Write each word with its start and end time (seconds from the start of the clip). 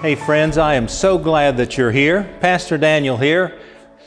Hey, 0.00 0.14
friends, 0.14 0.56
I 0.56 0.76
am 0.76 0.88
so 0.88 1.18
glad 1.18 1.58
that 1.58 1.76
you're 1.76 1.92
here. 1.92 2.22
Pastor 2.40 2.78
Daniel 2.78 3.18
here. 3.18 3.58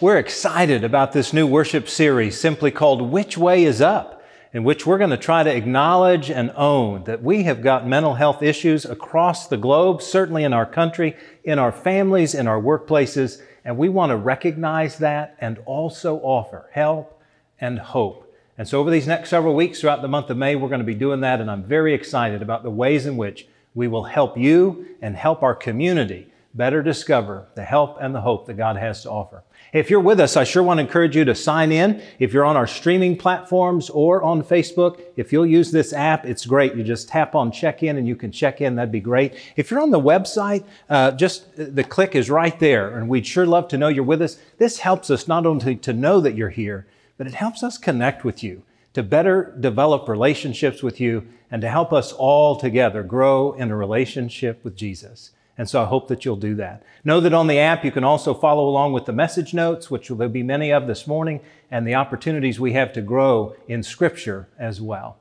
We're 0.02 0.18
excited 0.18 0.84
about 0.84 1.12
this 1.12 1.34
new 1.34 1.46
worship 1.46 1.88
series 1.88 2.40
simply 2.40 2.72
called 2.72 3.12
Which 3.12 3.38
Way 3.38 3.64
is 3.64 3.80
Up, 3.80 4.24
in 4.54 4.64
which 4.64 4.88
we're 4.88 4.98
going 4.98 5.12
to 5.12 5.18
try 5.18 5.44
to 5.44 5.56
acknowledge 5.56 6.32
and 6.32 6.52
own 6.56 7.04
that 7.04 7.22
we 7.22 7.44
have 7.44 7.62
got 7.62 7.88
mental 7.88 8.16
health 8.16 8.42
issues 8.42 8.86
across 8.86 9.48
the 9.48 9.56
globe, 9.56 10.02
certainly 10.02 10.44
in 10.44 10.52
our 10.52 10.66
country, 10.66 11.16
in 11.44 11.60
our 11.60 11.72
families, 11.72 12.34
in 12.34 12.48
our 12.48 12.60
workplaces, 12.60 13.40
and 13.64 13.78
we 13.78 13.88
want 13.88 14.10
to 14.10 14.18
recognize 14.18 14.98
that 14.98 15.36
and 15.40 15.60
also 15.68 16.18
offer 16.22 16.70
help 16.72 17.22
and 17.62 17.78
hope. 17.78 18.34
And 18.58 18.68
so, 18.68 18.80
over 18.80 18.90
these 18.90 19.06
next 19.06 19.30
several 19.30 19.54
weeks 19.54 19.82
throughout 19.82 20.02
the 20.02 20.08
month 20.08 20.32
of 20.32 20.38
May, 20.38 20.56
we're 20.56 20.70
going 20.70 20.80
to 20.80 20.86
be 20.86 20.96
doing 20.96 21.22
that, 21.22 21.40
and 21.40 21.52
I'm 21.52 21.64
very 21.64 21.94
excited 21.94 22.42
about 22.42 22.64
the 22.64 22.72
ways 22.72 23.06
in 23.06 23.16
which 23.16 23.48
we 23.76 23.88
will 23.88 24.04
help 24.04 24.38
you 24.38 24.86
and 25.02 25.16
help 25.16 25.44
our 25.44 25.56
community 25.56 26.28
better 26.56 26.84
discover 26.84 27.48
the 27.56 27.64
help 27.64 27.98
and 28.00 28.14
the 28.14 28.22
hope 28.22 28.46
that 28.46 28.54
God 28.56 28.78
has 28.78 29.04
to 29.04 29.10
offer. 29.10 29.44
If 29.74 29.90
you're 29.90 30.00
with 30.00 30.20
us, 30.20 30.38
I 30.38 30.44
sure 30.44 30.62
want 30.62 30.78
to 30.78 30.84
encourage 30.84 31.16
you 31.16 31.26
to 31.26 31.34
sign 31.34 31.72
in. 31.72 32.00
If 32.20 32.32
you're 32.32 32.46
on 32.46 32.56
our 32.56 32.68
streaming 32.68 33.18
platforms 33.18 33.90
or 33.90 34.22
on 34.22 34.44
Facebook, 34.44 35.02
if 35.16 35.34
you'll 35.34 35.48
use 35.48 35.72
this 35.72 35.94
app, 35.94 36.26
it's 36.26 36.46
great. 36.46 36.76
You 36.76 36.84
just 36.84 37.10
tap 37.10 37.34
on 37.34 37.52
check 37.52 37.82
in 37.82 37.98
and 37.98 38.08
you 38.08 38.16
can 38.16 38.32
check 38.32 38.62
in. 38.62 38.76
That'd 38.76 38.92
be 38.92 39.00
great. 39.00 39.34
If 39.56 39.72
you're 39.72 39.82
on 39.82 39.90
the 39.90 40.00
website, 40.00 40.64
uh, 40.90 41.12
just 41.12 41.48
the 41.56 41.84
click 41.84 42.14
is 42.16 42.30
right 42.30 42.60
there, 42.60 42.96
and 42.96 43.10
we'd 43.10 43.26
sure 43.26 43.48
love 43.48 43.68
to 43.70 43.78
know 43.80 43.88
you're 43.88 44.04
with 44.04 44.22
us. 44.22 44.38
This 44.60 44.80
helps 44.80 45.10
us 45.10 45.28
not 45.28 45.48
only 45.48 45.76
to 45.78 45.92
know 45.92 46.22
that 46.22 46.36
you're 46.36 46.50
here, 46.50 46.86
but 47.18 47.26
it 47.26 47.34
helps 47.34 47.64
us 47.64 47.80
connect 47.80 48.24
with 48.24 48.44
you 48.44 48.62
to 48.94 49.04
better 49.04 49.56
develop 49.60 50.08
relationships 50.08 50.84
with 50.84 51.00
you 51.00 51.28
and 51.50 51.62
to 51.62 51.70
help 51.70 51.94
us 51.94 52.12
all 52.14 52.56
together 52.56 53.04
grow 53.04 53.54
in 53.54 53.72
a 53.72 53.76
relationship 53.76 54.64
with 54.64 54.76
Jesus. 54.76 55.32
And 55.58 55.70
so 55.70 55.84
I 55.84 55.86
hope 55.86 56.08
that 56.08 56.26
you'll 56.26 56.36
do 56.36 56.56
that. 56.56 56.84
Know 57.04 57.20
that 57.20 57.34
on 57.34 57.48
the 57.48 57.60
app 57.60 57.86
you 57.86 57.92
can 57.92 58.04
also 58.04 58.34
follow 58.34 58.68
along 58.68 58.94
with 58.94 59.06
the 59.06 59.14
message 59.14 59.54
notes, 59.54 59.92
which 59.92 60.08
there'll 60.08 60.30
be 60.30 60.42
many 60.42 60.72
of 60.72 60.88
this 60.88 61.06
morning, 61.06 61.42
and 61.70 61.86
the 61.86 61.96
opportunities 61.96 62.60
we 62.60 62.74
have 62.74 62.92
to 62.94 63.02
grow 63.02 63.56
in 63.68 63.84
Scripture 63.84 64.48
as 64.58 64.82
well. 64.82 65.18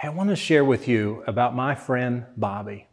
I 0.00 0.10
want 0.10 0.30
to 0.30 0.36
share 0.36 0.64
with 0.64 0.86
you 0.86 1.24
about 1.26 1.56
my 1.56 1.74
friend 1.74 2.26
Bobby. 2.36 2.86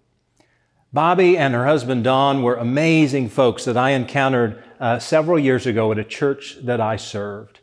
Bobby 0.92 1.38
and 1.38 1.54
her 1.54 1.66
husband 1.66 2.04
Don 2.04 2.42
were 2.42 2.56
amazing 2.56 3.30
folks 3.30 3.66
that 3.66 3.78
I 3.78 3.92
encountered 3.92 4.64
uh, 4.80 4.98
several 4.98 5.38
years 5.38 5.68
ago 5.68 5.92
at 5.92 6.00
a 6.00 6.04
church 6.04 6.58
that 6.64 6.82
I 6.82 6.96
served. 6.96 7.60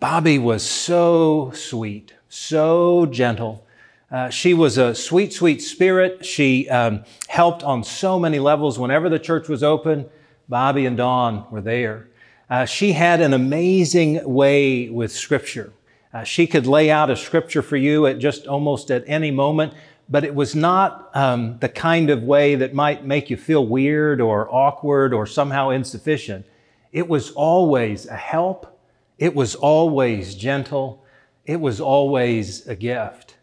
Bobby 0.00 0.38
was 0.38 0.62
so 0.62 1.52
sweet, 1.54 2.14
so 2.30 3.04
gentle. 3.04 3.66
Uh, 4.10 4.30
she 4.30 4.54
was 4.54 4.78
a 4.78 4.94
sweet, 4.94 5.30
sweet 5.30 5.60
spirit. 5.60 6.24
She 6.24 6.66
um, 6.70 7.04
helped 7.28 7.62
on 7.62 7.84
so 7.84 8.18
many 8.18 8.38
levels. 8.38 8.78
Whenever 8.78 9.10
the 9.10 9.18
church 9.18 9.46
was 9.46 9.62
open, 9.62 10.08
Bobby 10.48 10.86
and 10.86 10.96
Don 10.96 11.44
were 11.50 11.60
there. 11.60 12.08
Uh, 12.48 12.64
she 12.64 12.92
had 12.92 13.20
an 13.20 13.34
amazing 13.34 14.24
way 14.24 14.88
with 14.88 15.12
Scripture. 15.12 15.74
Uh, 16.14 16.24
she 16.24 16.46
could 16.46 16.66
lay 16.66 16.90
out 16.90 17.10
a 17.10 17.14
Scripture 17.14 17.60
for 17.60 17.76
you 17.76 18.06
at 18.06 18.18
just 18.18 18.46
almost 18.46 18.90
at 18.90 19.04
any 19.06 19.30
moment, 19.30 19.74
but 20.08 20.24
it 20.24 20.34
was 20.34 20.56
not 20.56 21.14
um, 21.14 21.58
the 21.58 21.68
kind 21.68 22.08
of 22.08 22.22
way 22.22 22.54
that 22.54 22.72
might 22.72 23.04
make 23.04 23.28
you 23.28 23.36
feel 23.36 23.66
weird 23.66 24.22
or 24.22 24.52
awkward 24.52 25.12
or 25.12 25.26
somehow 25.26 25.68
insufficient. 25.68 26.46
It 26.90 27.06
was 27.06 27.32
always 27.32 28.06
a 28.06 28.16
help 28.16 28.78
it 29.20 29.34
was 29.34 29.54
always 29.54 30.34
gentle. 30.34 31.04
It 31.44 31.60
was 31.60 31.78
always 31.78 32.66
a 32.66 32.74
gift. 32.74 33.36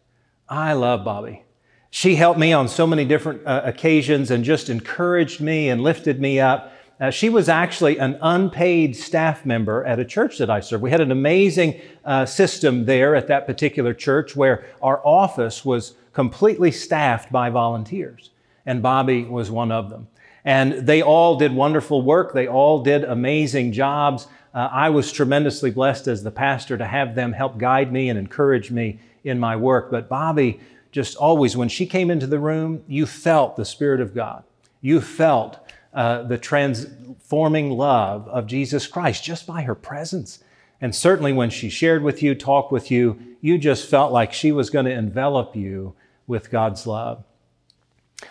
I 0.49 0.73
love 0.73 1.05
Bobby. 1.05 1.43
She 1.91 2.15
helped 2.15 2.39
me 2.39 2.51
on 2.51 2.67
so 2.67 2.87
many 2.87 3.05
different 3.05 3.45
uh, 3.45 3.61
occasions 3.63 4.31
and 4.31 4.43
just 4.43 4.69
encouraged 4.69 5.39
me 5.39 5.69
and 5.69 5.81
lifted 5.81 6.19
me 6.19 6.39
up. 6.39 6.73
Uh, 6.99 7.11
she 7.11 7.29
was 7.29 7.47
actually 7.47 7.99
an 7.99 8.17
unpaid 8.23 8.95
staff 8.95 9.45
member 9.45 9.85
at 9.85 9.99
a 9.99 10.05
church 10.05 10.39
that 10.39 10.49
I 10.49 10.61
served. 10.61 10.81
We 10.81 10.89
had 10.89 10.99
an 10.99 11.11
amazing 11.11 11.79
uh, 12.03 12.25
system 12.25 12.85
there 12.85 13.15
at 13.15 13.27
that 13.27 13.45
particular 13.45 13.93
church 13.93 14.35
where 14.35 14.65
our 14.81 14.99
office 15.05 15.63
was 15.63 15.93
completely 16.11 16.71
staffed 16.71 17.31
by 17.31 17.51
volunteers, 17.51 18.31
and 18.65 18.81
Bobby 18.81 19.25
was 19.25 19.51
one 19.51 19.71
of 19.71 19.91
them. 19.91 20.07
And 20.43 20.87
they 20.87 21.03
all 21.03 21.35
did 21.35 21.53
wonderful 21.53 22.01
work. 22.01 22.33
They 22.33 22.47
all 22.47 22.81
did 22.81 23.03
amazing 23.03 23.73
jobs 23.73 24.27
uh, 24.53 24.69
I 24.71 24.89
was 24.89 25.11
tremendously 25.11 25.71
blessed 25.71 26.07
as 26.07 26.23
the 26.23 26.31
pastor 26.31 26.77
to 26.77 26.85
have 26.85 27.15
them 27.15 27.33
help 27.33 27.57
guide 27.57 27.91
me 27.91 28.09
and 28.09 28.17
encourage 28.17 28.71
me 28.71 28.99
in 29.23 29.39
my 29.39 29.55
work. 29.55 29.91
But 29.91 30.09
Bobby, 30.09 30.59
just 30.91 31.17
always, 31.17 31.55
when 31.55 31.69
she 31.69 31.85
came 31.85 32.09
into 32.09 32.27
the 32.27 32.39
room, 32.39 32.83
you 32.87 33.05
felt 33.05 33.55
the 33.55 33.65
Spirit 33.65 34.01
of 34.01 34.15
God. 34.15 34.43
You 34.81 35.01
felt 35.01 35.59
uh, 35.93 36.23
the 36.23 36.37
transforming 36.37 37.71
love 37.71 38.27
of 38.29 38.47
Jesus 38.47 38.87
Christ 38.87 39.23
just 39.23 39.45
by 39.45 39.63
her 39.63 39.75
presence. 39.75 40.43
And 40.79 40.95
certainly 40.95 41.33
when 41.33 41.49
she 41.49 41.69
shared 41.69 42.03
with 42.03 42.21
you, 42.21 42.35
talked 42.35 42.71
with 42.71 42.91
you, 42.91 43.19
you 43.41 43.57
just 43.57 43.89
felt 43.89 44.11
like 44.11 44.33
she 44.33 44.51
was 44.51 44.69
going 44.69 44.85
to 44.85 44.91
envelop 44.91 45.55
you 45.55 45.95
with 46.27 46.51
God's 46.51 46.85
love. 46.85 47.23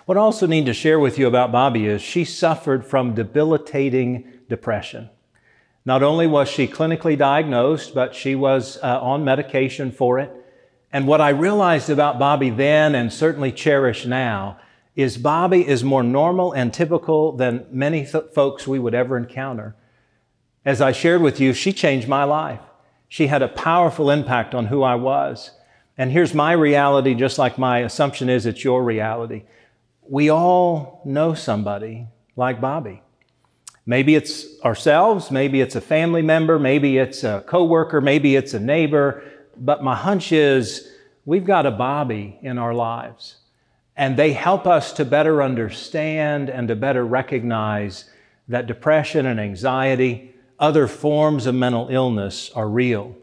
What 0.05 0.17
I 0.17 0.21
also 0.21 0.47
need 0.47 0.67
to 0.67 0.75
share 0.75 0.99
with 0.99 1.19
you 1.19 1.27
about 1.27 1.53
Bobby 1.53 1.87
is 1.87 2.03
she 2.03 2.25
suffered 2.25 2.85
from 2.85 3.15
debilitating 3.15 4.25
depression. 4.49 5.11
Not 5.87 6.03
only 6.03 6.27
was 6.27 6.49
she 6.49 6.67
clinically 6.67 7.17
diagnosed, 7.17 7.95
but 7.95 8.13
she 8.13 8.35
was 8.35 8.77
uh, 8.83 9.01
on 9.01 9.25
medication 9.25 9.93
for 9.93 10.19
it. 10.19 10.33
And 10.93 11.07
what 11.07 11.21
I 11.21 11.29
realized 11.29 11.89
about 11.89 12.19
Bobby 12.19 12.51
then 12.51 12.97
and 12.97 13.13
certainly 13.13 13.53
cherish 13.53 14.05
now 14.05 14.59
is 14.97 15.17
Bobby 15.17 15.67
is 15.67 15.85
more 15.85 16.03
normal 16.03 16.53
and 16.53 16.75
typical 16.75 17.33
than 17.33 17.67
many 17.71 18.05
th- 18.05 18.25
folks 18.35 18.67
we 18.67 18.81
would 18.81 18.95
ever 18.95 19.17
encounter. 19.17 19.77
As 20.65 20.81
I 20.81 20.91
shared 20.91 21.23
with 21.23 21.39
you, 21.39 21.53
she 21.53 21.73
changed 21.73 22.09
my 22.09 22.25
life. 22.25 22.61
She 23.09 23.29
had 23.29 23.43
a 23.43 23.49
powerful 23.49 24.11
impact 24.11 24.57
on 24.57 24.67
who 24.67 24.83
I 24.83 24.97
was. 24.97 25.53
And 25.97 26.11
here's 26.11 26.35
my 26.35 26.51
reality, 26.51 27.15
just 27.15 27.39
like 27.39 27.59
my 27.59 27.79
assumption 27.81 28.29
is 28.29 28.45
it's 28.45 28.65
your 28.65 28.83
reality. 28.83 29.45
We 30.09 30.31
all 30.31 31.01
know 31.05 31.35
somebody 31.35 32.09
like 32.35 32.61
Bobby. 32.61 33.03
Maybe 33.87 34.17
it's 34.17 34.61
ourselves, 34.65 35.31
maybe 35.31 35.61
it's 35.61 35.77
a 35.77 35.81
family 35.81 36.23
member, 36.23 36.59
maybe 36.59 36.99
it's 36.99 37.23
a 37.23 37.45
coworker, 37.47 38.01
maybe 38.01 38.35
it's 38.35 38.53
a 38.53 38.59
neighbor, 38.59 39.23
but 39.57 39.83
my 39.83 39.95
hunch 39.95 40.33
is 40.33 40.91
we've 41.25 41.45
got 41.45 41.67
a 41.67 41.71
Bobby 41.71 42.39
in 42.43 42.59
our 42.59 42.75
lives. 42.75 43.37
And 43.97 44.17
they 44.17 44.33
help 44.33 44.67
us 44.67 44.93
to 44.95 45.05
better 45.05 45.41
understand 45.41 46.51
and 46.51 46.67
to 46.69 46.75
better 46.75 47.07
recognize 47.07 48.11
that 48.49 48.67
depression 48.67 49.25
and 49.25 49.39
anxiety, 49.39 50.35
other 50.59 50.89
forms 50.89 51.47
of 51.47 51.55
mental 51.55 51.89
illness 51.89 52.51
are 52.55 52.69
real. 52.69 53.17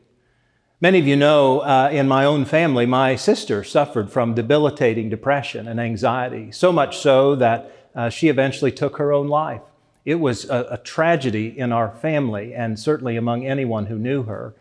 Many 0.79 0.99
of 0.99 1.07
you 1.07 1.15
know 1.15 1.59
uh, 1.59 1.89
in 1.91 2.07
my 2.07 2.25
own 2.25 2.45
family, 2.45 2.85
my 2.85 3.15
sister 3.15 3.63
suffered 3.63 4.09
from 4.09 4.33
debilitating 4.33 5.09
depression 5.09 5.67
and 5.67 5.79
anxiety, 5.79 6.51
so 6.51 6.71
much 6.71 6.97
so 6.97 7.35
that 7.35 7.71
uh, 7.95 8.09
she 8.09 8.29
eventually 8.29 8.71
took 8.71 8.97
her 8.97 9.13
own 9.13 9.27
life. 9.27 9.61
It 10.05 10.15
was 10.15 10.49
a, 10.49 10.67
a 10.71 10.77
tragedy 10.77 11.57
in 11.57 11.71
our 11.71 11.89
family 11.89 12.53
and 12.53 12.77
certainly 12.77 13.15
among 13.15 13.45
anyone 13.45 13.85
who 13.85 13.97
knew 13.97 14.23
her. 14.23 14.53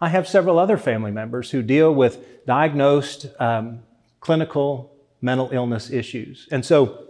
I 0.00 0.08
have 0.10 0.28
several 0.28 0.58
other 0.58 0.76
family 0.76 1.10
members 1.10 1.50
who 1.50 1.62
deal 1.62 1.94
with 1.94 2.44
diagnosed 2.46 3.26
um, 3.40 3.80
clinical 4.20 4.92
mental 5.20 5.48
illness 5.52 5.90
issues. 5.90 6.46
And 6.50 6.64
so 6.64 7.06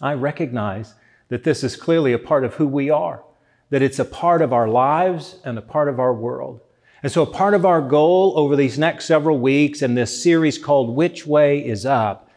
I 0.00 0.14
recognize 0.14 0.94
that 1.28 1.44
this 1.44 1.62
is 1.62 1.76
clearly 1.76 2.12
a 2.12 2.18
part 2.18 2.44
of 2.44 2.54
who 2.54 2.66
we 2.66 2.90
are, 2.90 3.22
that 3.70 3.82
it's 3.82 3.98
a 3.98 4.04
part 4.04 4.42
of 4.42 4.52
our 4.52 4.68
lives 4.68 5.36
and 5.44 5.58
a 5.58 5.62
part 5.62 5.88
of 5.88 6.00
our 6.00 6.12
world. 6.12 6.60
And 7.02 7.10
so, 7.10 7.22
a 7.22 7.26
part 7.26 7.54
of 7.54 7.64
our 7.64 7.80
goal 7.80 8.34
over 8.36 8.56
these 8.56 8.78
next 8.78 9.06
several 9.06 9.38
weeks 9.38 9.80
in 9.80 9.94
this 9.94 10.22
series 10.22 10.58
called 10.58 10.94
Which 10.94 11.26
Way 11.26 11.66
is 11.66 11.86
Up, 11.86 12.30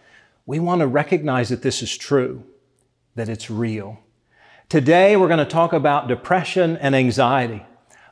we 0.45 0.59
want 0.59 0.79
to 0.79 0.87
recognize 0.87 1.49
that 1.49 1.61
this 1.61 1.81
is 1.81 1.97
true, 1.97 2.43
that 3.15 3.27
it's 3.27 3.49
real. 3.49 3.99
Today, 4.69 5.15
we're 5.15 5.27
going 5.27 5.37
to 5.39 5.45
talk 5.45 5.73
about 5.73 6.07
depression 6.07 6.77
and 6.77 6.95
anxiety. 6.95 7.63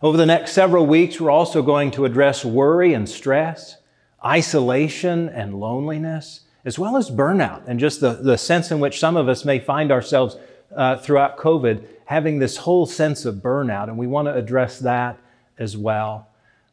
Over 0.01 0.17
the 0.17 0.25
next 0.25 0.51
several 0.51 0.85
weeks, 0.85 1.19
we're 1.19 1.31
also 1.31 1.61
going 1.63 1.91
to 1.91 2.05
address 2.05 2.45
worry 2.45 2.93
and 2.93 3.09
stress, 3.09 3.77
isolation 4.23 5.29
and 5.29 5.59
loneliness, 5.59 6.41
as 6.63 6.77
well 6.77 6.97
as 6.97 7.09
burnout 7.09 7.63
and 7.67 7.79
just 7.79 7.99
the, 7.99 8.13
the 8.13 8.37
sense 8.37 8.69
in 8.69 8.79
which 8.79 8.99
some 8.99 9.17
of 9.17 9.27
us 9.27 9.43
may 9.43 9.59
find 9.59 9.91
ourselves 9.91 10.37
uh, 10.75 10.97
throughout 10.97 11.37
COVID 11.37 11.83
having 12.05 12.39
this 12.39 12.57
whole 12.57 12.85
sense 12.85 13.25
of 13.25 13.35
burnout. 13.35 13.87
And 13.87 13.97
we 13.97 14.05
want 14.05 14.27
to 14.27 14.35
address 14.35 14.79
that 14.79 15.17
as 15.57 15.75
well. 15.75 16.27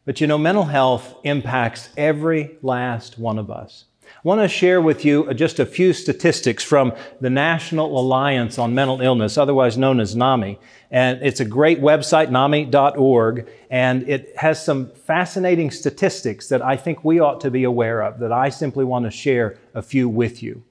But 0.04 0.20
you 0.20 0.26
know, 0.26 0.38
mental 0.38 0.64
health 0.64 1.14
impacts 1.24 1.88
every 1.96 2.58
last 2.60 3.18
one 3.18 3.38
of 3.38 3.50
us. 3.50 3.84
I 4.16 4.20
want 4.24 4.40
to 4.40 4.48
share 4.48 4.80
with 4.80 5.04
you 5.04 5.28
uh, 5.28 5.34
just 5.34 5.60
a 5.60 5.66
few 5.66 5.92
statistics 5.92 6.64
from 6.64 6.92
the 7.20 7.30
National 7.30 8.00
Alliance 8.00 8.58
on 8.58 8.74
Mental 8.74 9.00
Illness, 9.00 9.38
otherwise 9.38 9.78
known 9.78 10.00
as 10.00 10.16
NAMI. 10.16 10.58
And 10.90 11.22
it's 11.22 11.40
a 11.40 11.44
great 11.44 11.80
website, 11.80 12.28
NAMI.org, 12.30 13.48
and 13.70 14.08
it 14.08 14.34
has 14.36 14.64
some 14.64 14.90
fascinating 14.90 15.70
statistics 15.70 16.48
that 16.48 16.62
I 16.62 16.76
think 16.76 17.04
we 17.04 17.20
ought 17.20 17.40
to 17.42 17.50
be 17.50 17.64
aware 17.64 18.02
of, 18.02 18.18
that 18.20 18.32
I 18.32 18.48
simply 18.48 18.84
want 18.84 19.04
to 19.04 19.10
share 19.10 19.58
a 19.74 19.82
few 19.82 20.08
with 20.08 20.42
you. 20.42 20.64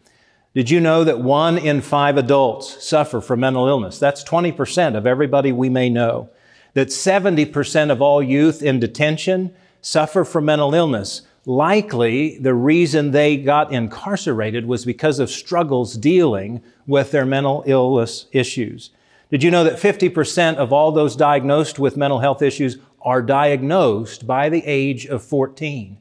Did 0.53 0.71
you 0.71 0.79
know 0.79 1.03
that 1.03 1.19
one 1.19 1.57
in 1.57 1.81
five 1.81 2.17
adults 2.17 2.83
suffer 2.83 3.21
from 3.21 3.41
mental 3.41 3.67
illness? 3.67 3.99
That's 3.99 4.23
20% 4.23 4.97
of 4.97 5.05
everybody 5.05 5.51
we 5.51 5.69
may 5.69 5.87
know. 5.87 6.31
That 6.73 6.87
70% 6.87 7.91
of 7.91 8.01
all 8.01 8.23
youth 8.23 8.63
in 8.63 8.79
detention 8.79 9.53
suffer 9.81 10.25
from 10.25 10.45
mental 10.45 10.73
illness. 10.73 11.21
Likely, 11.47 12.37
the 12.39 12.53
reason 12.53 13.11
they 13.11 13.37
got 13.37 13.71
incarcerated 13.71 14.65
was 14.65 14.83
because 14.83 15.17
of 15.17 15.29
struggles 15.29 15.95
dealing 15.95 16.61
with 16.85 17.11
their 17.11 17.25
mental 17.25 17.63
illness 17.65 18.25
issues. 18.33 18.89
Did 19.31 19.43
you 19.43 19.49
know 19.49 19.63
that 19.63 19.79
50% 19.79 20.57
of 20.57 20.73
all 20.73 20.91
those 20.91 21.15
diagnosed 21.15 21.79
with 21.79 21.95
mental 21.95 22.19
health 22.19 22.41
issues 22.41 22.79
are 23.01 23.21
diagnosed 23.21 24.27
by 24.27 24.49
the 24.49 24.61
age 24.65 25.05
of 25.05 25.23
14? 25.23 25.97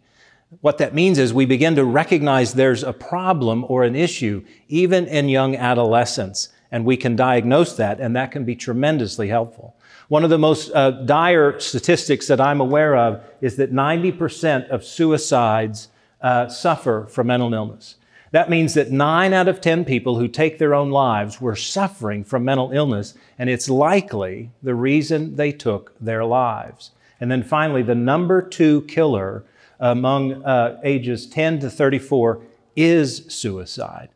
What 0.62 0.78
that 0.78 0.94
means 0.94 1.16
is 1.16 1.32
we 1.32 1.46
begin 1.46 1.76
to 1.76 1.84
recognize 1.84 2.54
there's 2.54 2.82
a 2.82 2.92
problem 2.92 3.64
or 3.68 3.84
an 3.84 3.94
issue 3.94 4.44
even 4.66 5.06
in 5.06 5.28
young 5.28 5.54
adolescents, 5.54 6.48
and 6.72 6.84
we 6.84 6.96
can 6.96 7.14
diagnose 7.14 7.76
that, 7.76 8.00
and 8.00 8.16
that 8.16 8.32
can 8.32 8.44
be 8.44 8.56
tremendously 8.56 9.28
helpful. 9.28 9.75
One 10.08 10.22
of 10.22 10.30
the 10.30 10.38
most 10.38 10.70
uh, 10.72 10.92
dire 10.92 11.58
statistics 11.58 12.28
that 12.28 12.40
I'm 12.40 12.60
aware 12.60 12.96
of 12.96 13.24
is 13.40 13.56
that 13.56 13.72
90% 13.72 14.68
of 14.68 14.84
suicides 14.84 15.88
uh, 16.20 16.48
suffer 16.48 17.06
from 17.10 17.26
mental 17.26 17.52
illness. 17.52 17.96
That 18.30 18.50
means 18.50 18.74
that 18.74 18.92
nine 18.92 19.32
out 19.32 19.48
of 19.48 19.60
10 19.60 19.84
people 19.84 20.18
who 20.18 20.28
take 20.28 20.58
their 20.58 20.74
own 20.74 20.90
lives 20.90 21.40
were 21.40 21.56
suffering 21.56 22.22
from 22.22 22.44
mental 22.44 22.70
illness, 22.70 23.14
and 23.38 23.50
it's 23.50 23.68
likely 23.68 24.50
the 24.62 24.74
reason 24.74 25.36
they 25.36 25.52
took 25.52 25.92
their 26.00 26.24
lives. 26.24 26.92
And 27.20 27.30
then 27.30 27.42
finally, 27.42 27.82
the 27.82 27.94
number 27.94 28.42
two 28.42 28.82
killer 28.82 29.44
among 29.80 30.44
uh, 30.44 30.80
ages 30.84 31.26
10 31.26 31.60
to 31.60 31.70
34 31.70 32.42
is 32.76 33.24
suicide. 33.28 34.08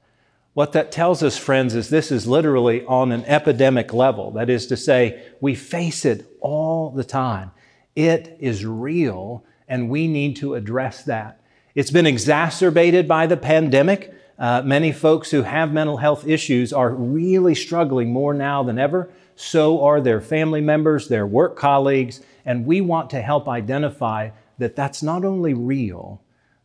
What 0.52 0.72
that 0.72 0.90
tells 0.90 1.22
us, 1.22 1.36
friends, 1.36 1.74
is 1.74 1.90
this 1.90 2.10
is 2.10 2.26
literally 2.26 2.84
on 2.84 3.12
an 3.12 3.24
epidemic 3.26 3.92
level. 3.92 4.32
That 4.32 4.50
is 4.50 4.66
to 4.66 4.76
say, 4.76 5.22
we 5.40 5.54
face 5.54 6.04
it 6.04 6.26
all 6.40 6.90
the 6.90 7.04
time. 7.04 7.52
It 7.94 8.36
is 8.40 8.64
real, 8.64 9.44
and 9.68 9.88
we 9.88 10.08
need 10.08 10.36
to 10.36 10.54
address 10.54 11.04
that. 11.04 11.40
It's 11.74 11.92
been 11.92 12.06
exacerbated 12.06 13.06
by 13.06 13.28
the 13.28 13.36
pandemic. 13.36 14.12
Uh, 14.38 14.62
many 14.62 14.90
folks 14.90 15.30
who 15.30 15.42
have 15.42 15.72
mental 15.72 15.98
health 15.98 16.26
issues 16.26 16.72
are 16.72 16.90
really 16.90 17.54
struggling 17.54 18.12
more 18.12 18.34
now 18.34 18.64
than 18.64 18.78
ever. 18.78 19.08
So 19.36 19.84
are 19.84 20.00
their 20.00 20.20
family 20.20 20.60
members, 20.60 21.06
their 21.06 21.26
work 21.26 21.56
colleagues, 21.56 22.20
and 22.44 22.66
we 22.66 22.80
want 22.80 23.10
to 23.10 23.22
help 23.22 23.48
identify 23.48 24.30
that 24.58 24.74
that's 24.74 25.02
not 25.02 25.24
only 25.24 25.54
real, 25.54 26.20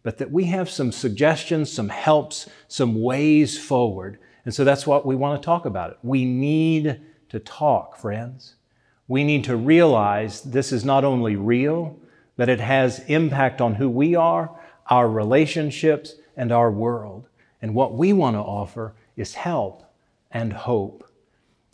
but 0.06 0.20
that 0.20 0.30
we 0.30 0.44
have 0.44 0.70
some 0.70 0.92
suggestions, 0.92 1.74
some 1.74 1.90
helps, 1.90 2.48
some 2.68 3.02
ways 3.02 3.58
forward. 3.58 4.20
And 4.46 4.54
so 4.54 4.64
that's 4.64 4.86
what 4.86 5.04
we 5.04 5.16
want 5.16 5.42
to 5.42 5.44
talk 5.44 5.66
about 5.66 5.90
it. 5.90 5.98
We 6.04 6.26
need 6.26 7.02
to 7.30 7.40
talk, 7.40 7.98
friends. 7.98 8.54
We 9.08 9.24
need 9.24 9.46
to 9.46 9.56
realize 9.56 10.44
this 10.44 10.72
is 10.72 10.86
not 10.86 11.04
only 11.04 11.36
real, 11.36 11.98
but 12.38 12.50
it 12.50 12.60
has 12.60 13.00
impact 13.08 13.62
on 13.62 13.74
who 13.74 13.90
we 13.90 14.14
are, 14.14 14.52
our 14.92 15.10
relationships, 15.10 16.14
and 16.38 16.52
our 16.52 16.70
world. 16.70 17.28
And 17.60 17.74
what 17.74 17.96
we 17.96 18.14
want 18.14 18.36
to 18.36 18.42
offer 18.42 18.94
is 19.18 19.34
help 19.34 19.92
and 20.30 20.54
hope. 20.54 21.05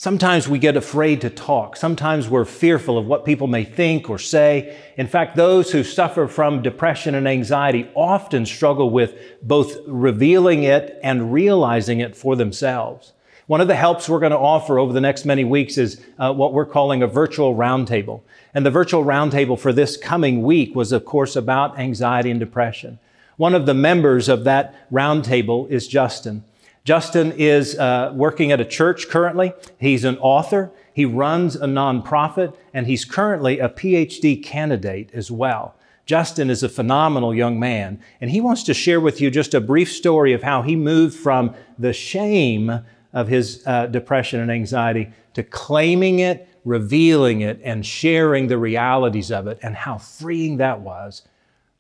Sometimes 0.02 0.48
we 0.48 0.58
get 0.58 0.76
afraid 0.76 1.22
to 1.22 1.30
talk. 1.30 1.78
Sometimes 1.78 2.28
we're 2.28 2.44
fearful 2.44 2.98
of 2.98 3.06
what 3.06 3.24
people 3.24 3.46
may 3.46 3.64
think 3.64 4.10
or 4.10 4.18
say. 4.18 4.76
In 4.98 5.06
fact, 5.06 5.36
those 5.36 5.72
who 5.72 5.84
suffer 5.84 6.28
from 6.28 6.64
depression 6.64 7.14
and 7.14 7.28
anxiety 7.28 7.88
often 7.94 8.48
struggle 8.48 8.90
with 8.90 9.14
both 9.44 9.78
revealing 9.86 10.64
it 10.64 11.00
and 11.04 11.32
realizing 11.32 12.00
it 12.00 12.16
for 12.16 12.36
themselves. 12.36 13.14
One 13.46 13.62
of 13.62 13.68
the 13.68 13.76
helps 13.76 14.10
we're 14.10 14.18
going 14.18 14.32
to 14.32 14.40
offer 14.40 14.80
over 14.80 14.92
the 14.92 15.02
next 15.02 15.24
many 15.24 15.44
weeks 15.44 15.78
is 15.78 16.04
uh, 16.18 16.34
what 16.34 16.52
we're 16.52 16.66
calling 16.66 17.04
a 17.04 17.08
virtual 17.08 17.54
roundtable. 17.54 18.22
And 18.56 18.66
the 18.66 18.72
virtual 18.72 19.06
roundtable 19.06 19.60
for 19.60 19.72
this 19.72 19.98
coming 19.98 20.42
week 20.42 20.74
was, 20.74 20.92
of 20.92 21.06
course, 21.06 21.36
about 21.36 21.78
anxiety 21.78 22.32
and 22.32 22.40
depression. 22.40 22.98
One 23.38 23.54
of 23.54 23.68
the 23.68 23.76
members 23.76 24.30
of 24.30 24.46
that 24.46 24.90
roundtable 24.92 25.70
is 25.70 25.88
Justin. 25.88 26.44
Justin 26.84 27.32
is 27.34 27.78
uh, 27.78 28.12
working 28.16 28.52
at 28.52 28.60
a 28.60 28.66
church 28.66 29.08
currently. 29.08 29.54
He's 29.78 30.04
an 30.04 30.18
author. 30.18 30.72
He 30.94 31.06
runs 31.06 31.56
a 31.56 31.68
nonprofit, 31.68 32.56
and 32.74 32.88
he's 32.88 33.06
currently 33.06 33.60
a 33.60 33.70
PhD 33.70 34.44
candidate 34.44 35.12
as 35.14 35.30
well. 35.30 35.76
Justin 36.08 36.50
is 36.50 36.64
a 36.64 36.70
phenomenal 36.70 37.36
young 37.36 37.60
man, 37.60 38.02
and 38.20 38.32
he 38.32 38.42
wants 38.42 38.64
to 38.64 38.74
share 38.74 39.00
with 39.00 39.22
you 39.22 39.30
just 39.30 39.54
a 39.54 39.62
brief 39.62 39.92
story 39.92 40.34
of 40.34 40.42
how 40.42 40.64
he 40.64 40.76
moved 40.76 41.16
from 41.16 41.54
the 41.78 41.94
shame 41.94 42.82
of 43.14 43.28
his 43.28 43.62
uh, 43.68 43.86
depression 43.86 44.40
and 44.40 44.52
anxiety 44.52 45.12
to 45.36 45.44
claiming 45.44 46.20
it, 46.20 46.50
revealing 46.66 47.42
it, 47.42 47.60
and 47.64 47.86
sharing 47.86 48.48
the 48.48 48.58
realities 48.58 49.32
of 49.32 49.46
it, 49.46 49.60
and 49.62 49.76
how 49.76 50.00
freeing 50.00 50.58
that 50.58 50.82
was. 50.82 51.22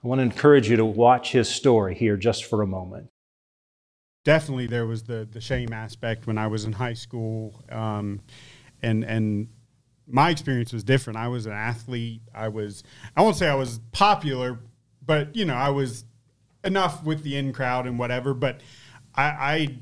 I 0.03 0.07
want 0.07 0.19
to 0.19 0.23
encourage 0.23 0.69
you 0.69 0.77
to 0.77 0.85
watch 0.85 1.31
his 1.31 1.49
story 1.49 1.95
here 1.95 2.17
just 2.17 2.45
for 2.45 2.61
a 2.61 2.67
moment 2.67 3.10
definitely 4.23 4.67
there 4.67 4.85
was 4.85 5.03
the 5.03 5.27
the 5.31 5.41
shame 5.41 5.73
aspect 5.73 6.27
when 6.27 6.37
I 6.37 6.47
was 6.47 6.65
in 6.65 6.73
high 6.73 6.93
school, 6.93 7.63
um, 7.69 8.21
and 8.81 9.03
and 9.03 9.47
my 10.07 10.29
experience 10.29 10.73
was 10.73 10.83
different. 10.83 11.17
I 11.17 11.27
was 11.27 11.45
an 11.45 11.53
athlete. 11.53 12.21
I 12.33 12.49
was 12.49 12.83
I 13.15 13.21
won't 13.21 13.35
say 13.35 13.47
I 13.47 13.55
was 13.55 13.79
popular, 13.91 14.59
but 15.05 15.35
you 15.35 15.45
know 15.45 15.55
I 15.55 15.69
was 15.69 16.05
enough 16.63 17.03
with 17.03 17.23
the 17.23 17.37
in 17.37 17.53
crowd 17.53 17.87
and 17.87 17.97
whatever. 17.97 18.33
But 18.33 18.61
I, 19.15 19.23
I 19.23 19.77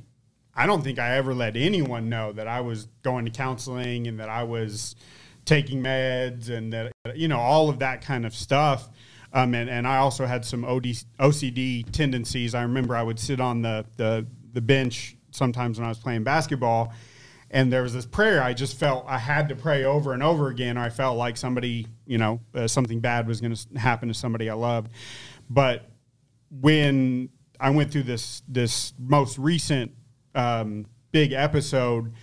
I 0.56 0.68
don't 0.68 0.84
think 0.84 1.00
I 1.00 1.18
ever 1.18 1.34
let 1.34 1.56
anyone 1.56 2.10
know 2.10 2.32
that 2.34 2.48
I 2.48 2.62
was 2.62 2.88
going 3.04 3.26
to 3.26 3.32
counseling 3.32 4.08
and 4.08 4.20
that 4.20 4.30
I 4.30 4.44
was 4.44 4.96
taking 5.46 5.82
meds 5.82 6.50
and 6.50 6.74
that 6.74 6.92
you 7.16 7.28
know 7.28 7.40
all 7.40 7.70
of 7.70 7.80
that 7.80 8.02
kind 8.02 8.26
of 8.26 8.36
stuff. 8.36 8.90
Um, 9.34 9.54
and, 9.54 9.70
and 9.70 9.88
I 9.88 9.98
also 9.98 10.26
had 10.26 10.44
some 10.44 10.66
OD, 10.66 10.86
OCD 11.20 11.90
tendencies. 11.92 12.56
I 12.56 12.64
remember 12.64 12.96
I 12.96 13.04
would 13.04 13.20
sit 13.20 13.40
on 13.40 13.62
the, 13.62 13.86
the, 13.98 14.26
the 14.54 14.62
bench 14.62 15.16
sometimes 15.32 15.78
when 15.78 15.86
I 15.86 15.90
was 15.90 16.00
playing 16.00 16.24
basketball, 16.24 16.94
and 17.52 17.72
there 17.72 17.82
was 17.84 17.94
this 17.94 18.06
prayer 18.06 18.42
I 18.42 18.54
just 18.54 18.78
felt 18.78 19.06
I 19.08 19.18
had 19.18 19.50
to 19.50 19.56
pray 19.56 19.84
over 19.84 20.14
and 20.14 20.22
over 20.22 20.50
again, 20.50 20.78
I 20.78 20.90
felt 20.90 21.18
like 21.18 21.38
somebody, 21.38 21.88
you 22.06 22.18
know, 22.18 22.40
uh, 22.54 22.68
something 22.68 23.00
bad 23.00 23.28
was 23.28 23.42
going 23.42 23.56
to 23.56 23.80
happen 23.80 24.08
to 24.08 24.14
somebody 24.14 24.50
I 24.50 24.54
loved. 24.54 24.92
But 25.50 25.90
when 26.50 27.30
I 27.60 27.72
went 27.72 27.92
through 27.92 28.04
this 28.04 28.44
this 28.48 28.94
most 29.00 29.38
recent 29.38 29.92
um, 30.36 30.86
big 31.12 31.34
episode, 31.34 32.14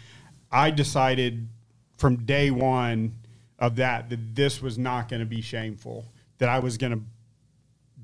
I 0.51 0.71
decided 0.71 1.49
from 1.97 2.25
day 2.25 2.51
one 2.51 3.17
of 3.59 3.77
that 3.77 4.11
that 4.11 4.35
this 4.35 4.63
was 4.63 4.79
not 4.79 5.09
going 5.09 5.21
to 5.21 5.27
be 5.27 5.41
shameful 5.41 6.07
that 6.39 6.49
I 6.49 6.59
was 6.59 6.77
going 6.77 6.93
to 6.93 7.01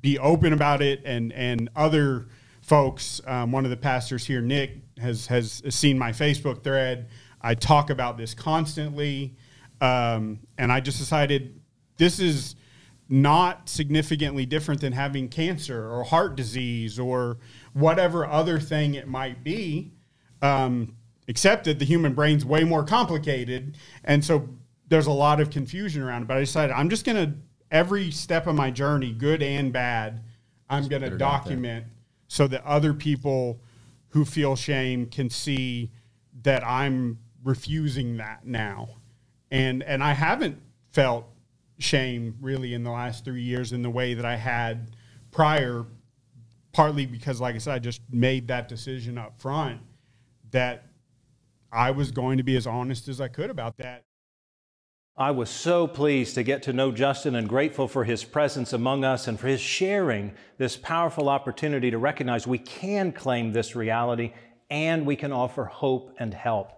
be 0.01 0.19
open 0.19 0.53
about 0.53 0.83
it, 0.83 1.03
and 1.05 1.33
and 1.33 1.71
other 1.77 2.29
folks. 2.61 3.21
Um, 3.27 3.53
one 3.53 3.65
of 3.65 3.71
the 3.71 3.77
pastors 3.77 4.27
here, 4.27 4.41
Nick, 4.41 4.79
has 4.99 5.27
has 5.27 5.63
seen 5.71 5.99
my 5.99 6.11
Facebook 6.11 6.63
thread. 6.63 7.09
I 7.41 7.55
talk 7.55 7.91
about 7.91 8.17
this 8.17 8.35
constantly, 8.35 9.37
um, 9.81 10.41
and 10.59 10.71
I 10.71 10.81
just 10.81 10.99
decided 10.99 11.61
this 11.97 12.21
is 12.21 12.57
not 13.09 13.69
significantly 13.69 14.47
different 14.47 14.81
than 14.81 14.93
having 14.93 15.29
cancer 15.29 15.91
or 15.91 16.05
heart 16.05 16.35
disease 16.37 16.99
or 16.99 17.39
whatever 17.75 18.27
other 18.27 18.59
thing 18.59 18.95
it 18.95 19.07
might 19.07 19.45
be. 19.45 19.93
Um, 20.41 20.97
except 21.29 21.65
that 21.65 21.79
the 21.79 21.85
human 21.85 22.15
brain's 22.15 22.45
way 22.45 22.65
more 22.65 22.85
complicated, 22.85 23.77
and 24.05 24.25
so 24.25 24.49
there's 24.89 25.07
a 25.07 25.13
lot 25.13 25.41
of 25.41 25.51
confusion 25.51 26.03
around 26.03 26.23
it. 26.23 26.29
But 26.29 26.37
I 26.37 26.41
decided 26.41 26.73
I'm 26.75 26.91
just 26.91 27.05
going 27.05 27.17
to 27.17 27.35
every 27.73 28.13
step 28.13 28.47
of 28.47 28.55
my 28.55 28.71
journey, 28.71 29.11
good 29.11 29.43
and 29.43 29.73
bad, 29.73 30.23
I'm 30.71 30.87
going 30.87 31.03
to 31.03 31.17
document 31.17 31.87
so 32.29 32.47
that 32.47 32.65
other 32.65 32.95
people 32.95 33.61
who 34.11 34.25
feel 34.25 34.55
shame 34.55 35.07
can 35.07 35.29
see 35.29 35.91
that 36.43 36.65
I'm 36.65 37.19
refusing 37.43 38.19
that 38.19 38.47
now. 38.47 38.89
And 39.51 39.83
and 39.83 40.05
I 40.05 40.13
haven't 40.13 40.59
felt 40.93 41.27
shame 41.79 42.37
really 42.41 42.75
in 42.75 42.85
the 42.85 42.91
last 42.91 43.25
3 43.25 43.43
years 43.43 43.73
in 43.73 43.83
the 43.83 43.91
way 43.91 44.15
that 44.15 44.25
I 44.25 44.37
had 44.37 44.95
prior 45.31 45.85
partly 46.73 47.07
because 47.07 47.41
like 47.41 47.55
I 47.55 47.59
said 47.59 47.75
I 47.75 47.79
just 47.79 48.01
made 48.11 48.49
that 48.49 48.69
decision 48.69 49.19
up 49.19 49.41
front 49.41 49.81
that 50.53 50.87
I 51.73 51.91
was 51.91 52.11
going 52.11 52.39
to 52.39 52.45
be 52.45 52.57
as 52.57 52.67
honest 52.67 53.09
as 53.09 53.21
I 53.21 53.29
could 53.29 53.51
about 53.51 53.79
that. 53.79 54.05
I 55.17 55.31
was 55.31 55.51
so 55.51 55.87
pleased 55.87 56.37
to 56.37 56.43
get 56.43 56.63
to 56.63 56.73
know 56.73 56.91
Justin 56.91 57.35
and 57.35 57.47
grateful 57.47 57.87
for 57.87 58.05
his 58.05 58.25
presence 58.25 58.73
among 58.73 59.05
us 59.05 59.29
and 59.29 59.39
for 59.39 59.47
his 59.47 59.61
sharing 59.61 60.33
this 60.57 60.75
powerful 60.75 61.29
opportunity 61.29 61.91
to 61.91 61.99
recognize 61.99 62.47
we 62.47 62.57
can 62.57 63.13
claim 63.13 63.53
this 63.53 63.77
reality 63.77 64.33
and 64.71 65.05
we 65.05 65.17
can 65.17 65.31
offer 65.31 65.67
hope 65.67 66.15
and 66.19 66.33
help. 66.33 66.73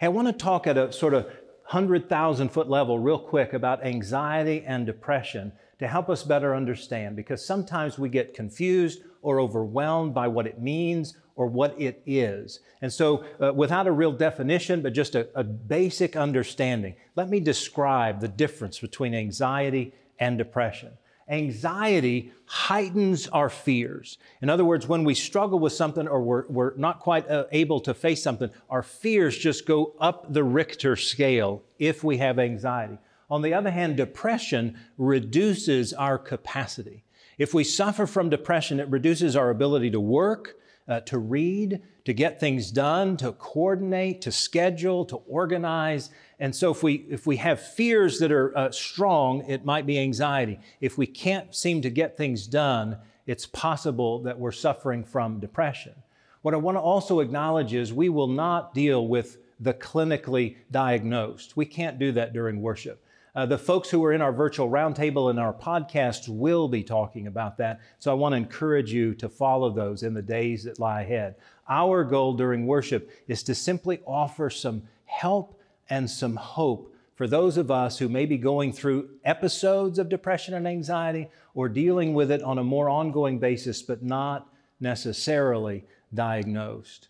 Hey, 0.00 0.06
I 0.06 0.08
want 0.08 0.26
to 0.26 0.32
talk 0.32 0.66
at 0.66 0.76
a 0.76 0.92
sort 0.92 1.14
of 1.14 1.26
100,000 1.26 2.48
foot 2.48 2.68
level 2.68 2.98
real 2.98 3.18
quick 3.18 3.52
about 3.52 3.86
anxiety 3.86 4.64
and 4.66 4.84
depression 4.84 5.52
to 5.78 5.86
help 5.86 6.10
us 6.10 6.24
better 6.24 6.56
understand 6.56 7.14
because 7.14 7.46
sometimes 7.46 7.96
we 7.96 8.08
get 8.08 8.34
confused 8.34 9.02
or 9.22 9.38
overwhelmed 9.38 10.14
by 10.14 10.26
what 10.26 10.48
it 10.48 10.60
means 10.60 11.16
or 11.38 11.46
what 11.46 11.80
it 11.80 12.02
is. 12.04 12.58
And 12.82 12.92
so, 12.92 13.24
uh, 13.40 13.52
without 13.52 13.86
a 13.86 13.92
real 13.92 14.10
definition, 14.10 14.82
but 14.82 14.92
just 14.92 15.14
a, 15.14 15.28
a 15.36 15.44
basic 15.44 16.16
understanding, 16.16 16.96
let 17.14 17.30
me 17.30 17.38
describe 17.38 18.20
the 18.20 18.26
difference 18.26 18.80
between 18.80 19.14
anxiety 19.14 19.94
and 20.18 20.36
depression. 20.36 20.90
Anxiety 21.28 22.32
heightens 22.46 23.28
our 23.28 23.48
fears. 23.48 24.18
In 24.42 24.50
other 24.50 24.64
words, 24.64 24.88
when 24.88 25.04
we 25.04 25.14
struggle 25.14 25.60
with 25.60 25.72
something 25.72 26.08
or 26.08 26.20
we're, 26.22 26.46
we're 26.48 26.76
not 26.76 26.98
quite 26.98 27.28
uh, 27.30 27.44
able 27.52 27.78
to 27.80 27.94
face 27.94 28.20
something, 28.20 28.50
our 28.68 28.82
fears 28.82 29.38
just 29.38 29.64
go 29.64 29.94
up 30.00 30.32
the 30.32 30.42
Richter 30.42 30.96
scale 30.96 31.62
if 31.78 32.02
we 32.02 32.16
have 32.16 32.40
anxiety. 32.40 32.98
On 33.30 33.42
the 33.42 33.54
other 33.54 33.70
hand, 33.70 33.96
depression 33.96 34.76
reduces 34.96 35.92
our 35.92 36.18
capacity. 36.18 37.04
If 37.36 37.54
we 37.54 37.62
suffer 37.62 38.06
from 38.06 38.28
depression, 38.28 38.80
it 38.80 38.88
reduces 38.88 39.36
our 39.36 39.50
ability 39.50 39.92
to 39.92 40.00
work, 40.00 40.56
uh, 40.88 41.00
to 41.00 41.18
read, 41.18 41.82
to 42.04 42.12
get 42.12 42.40
things 42.40 42.70
done, 42.70 43.16
to 43.18 43.32
coordinate, 43.32 44.22
to 44.22 44.32
schedule, 44.32 45.04
to 45.04 45.16
organize. 45.28 46.10
And 46.40 46.54
so 46.54 46.70
if 46.70 46.82
we, 46.82 47.06
if 47.10 47.26
we 47.26 47.36
have 47.36 47.60
fears 47.60 48.18
that 48.20 48.32
are 48.32 48.56
uh, 48.56 48.70
strong, 48.70 49.44
it 49.48 49.64
might 49.64 49.86
be 49.86 49.98
anxiety. 49.98 50.58
If 50.80 50.96
we 50.96 51.06
can't 51.06 51.54
seem 51.54 51.82
to 51.82 51.90
get 51.90 52.16
things 52.16 52.46
done, 52.46 52.96
it's 53.26 53.46
possible 53.46 54.22
that 54.22 54.38
we're 54.38 54.52
suffering 54.52 55.04
from 55.04 55.38
depression. 55.38 55.94
What 56.42 56.54
I 56.54 56.56
want 56.56 56.76
to 56.76 56.80
also 56.80 57.20
acknowledge 57.20 57.74
is 57.74 57.92
we 57.92 58.08
will 58.08 58.28
not 58.28 58.72
deal 58.72 59.06
with 59.06 59.38
the 59.60 59.74
clinically 59.74 60.56
diagnosed. 60.70 61.56
We 61.56 61.66
can't 61.66 61.98
do 61.98 62.12
that 62.12 62.32
during 62.32 62.62
worship. 62.62 63.04
Uh, 63.34 63.46
the 63.46 63.58
folks 63.58 63.90
who 63.90 64.04
are 64.04 64.12
in 64.12 64.22
our 64.22 64.32
virtual 64.32 64.68
roundtable 64.68 65.30
and 65.30 65.38
our 65.38 65.52
podcasts 65.52 66.28
will 66.28 66.68
be 66.68 66.82
talking 66.82 67.26
about 67.26 67.56
that. 67.58 67.80
So 67.98 68.10
I 68.10 68.14
want 68.14 68.32
to 68.32 68.36
encourage 68.36 68.92
you 68.92 69.14
to 69.16 69.28
follow 69.28 69.70
those 69.70 70.02
in 70.02 70.14
the 70.14 70.22
days 70.22 70.64
that 70.64 70.78
lie 70.78 71.02
ahead. 71.02 71.36
Our 71.68 72.04
goal 72.04 72.34
during 72.34 72.66
worship 72.66 73.10
is 73.28 73.42
to 73.44 73.54
simply 73.54 74.00
offer 74.06 74.50
some 74.50 74.82
help 75.04 75.60
and 75.90 76.10
some 76.10 76.36
hope 76.36 76.94
for 77.18 77.26
those 77.26 77.56
of 77.56 77.68
us 77.68 77.98
who 77.98 78.08
may 78.08 78.26
be 78.26 78.38
going 78.38 78.72
through 78.72 79.08
episodes 79.24 79.98
of 79.98 80.08
depression 80.08 80.54
and 80.54 80.68
anxiety 80.68 81.28
or 81.52 81.68
dealing 81.68 82.14
with 82.14 82.30
it 82.30 82.42
on 82.42 82.58
a 82.58 82.64
more 82.64 82.88
ongoing 82.88 83.40
basis, 83.40 83.82
but 83.82 84.04
not 84.04 84.48
necessarily 84.78 85.84
diagnosed. 86.14 87.08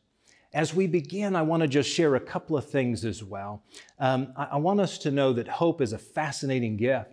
As 0.54 0.74
we 0.74 0.86
begin, 0.86 1.36
I 1.36 1.42
want 1.42 1.62
to 1.62 1.68
just 1.68 1.90
share 1.90 2.14
a 2.14 2.20
couple 2.20 2.56
of 2.56 2.68
things 2.68 3.04
as 3.04 3.22
well. 3.22 3.62
Um, 3.98 4.32
I, 4.34 4.44
I 4.52 4.56
want 4.56 4.80
us 4.80 4.96
to 4.98 5.10
know 5.10 5.34
that 5.34 5.46
hope 5.46 5.82
is 5.82 5.92
a 5.92 5.98
fascinating 5.98 6.76
gift, 6.78 7.12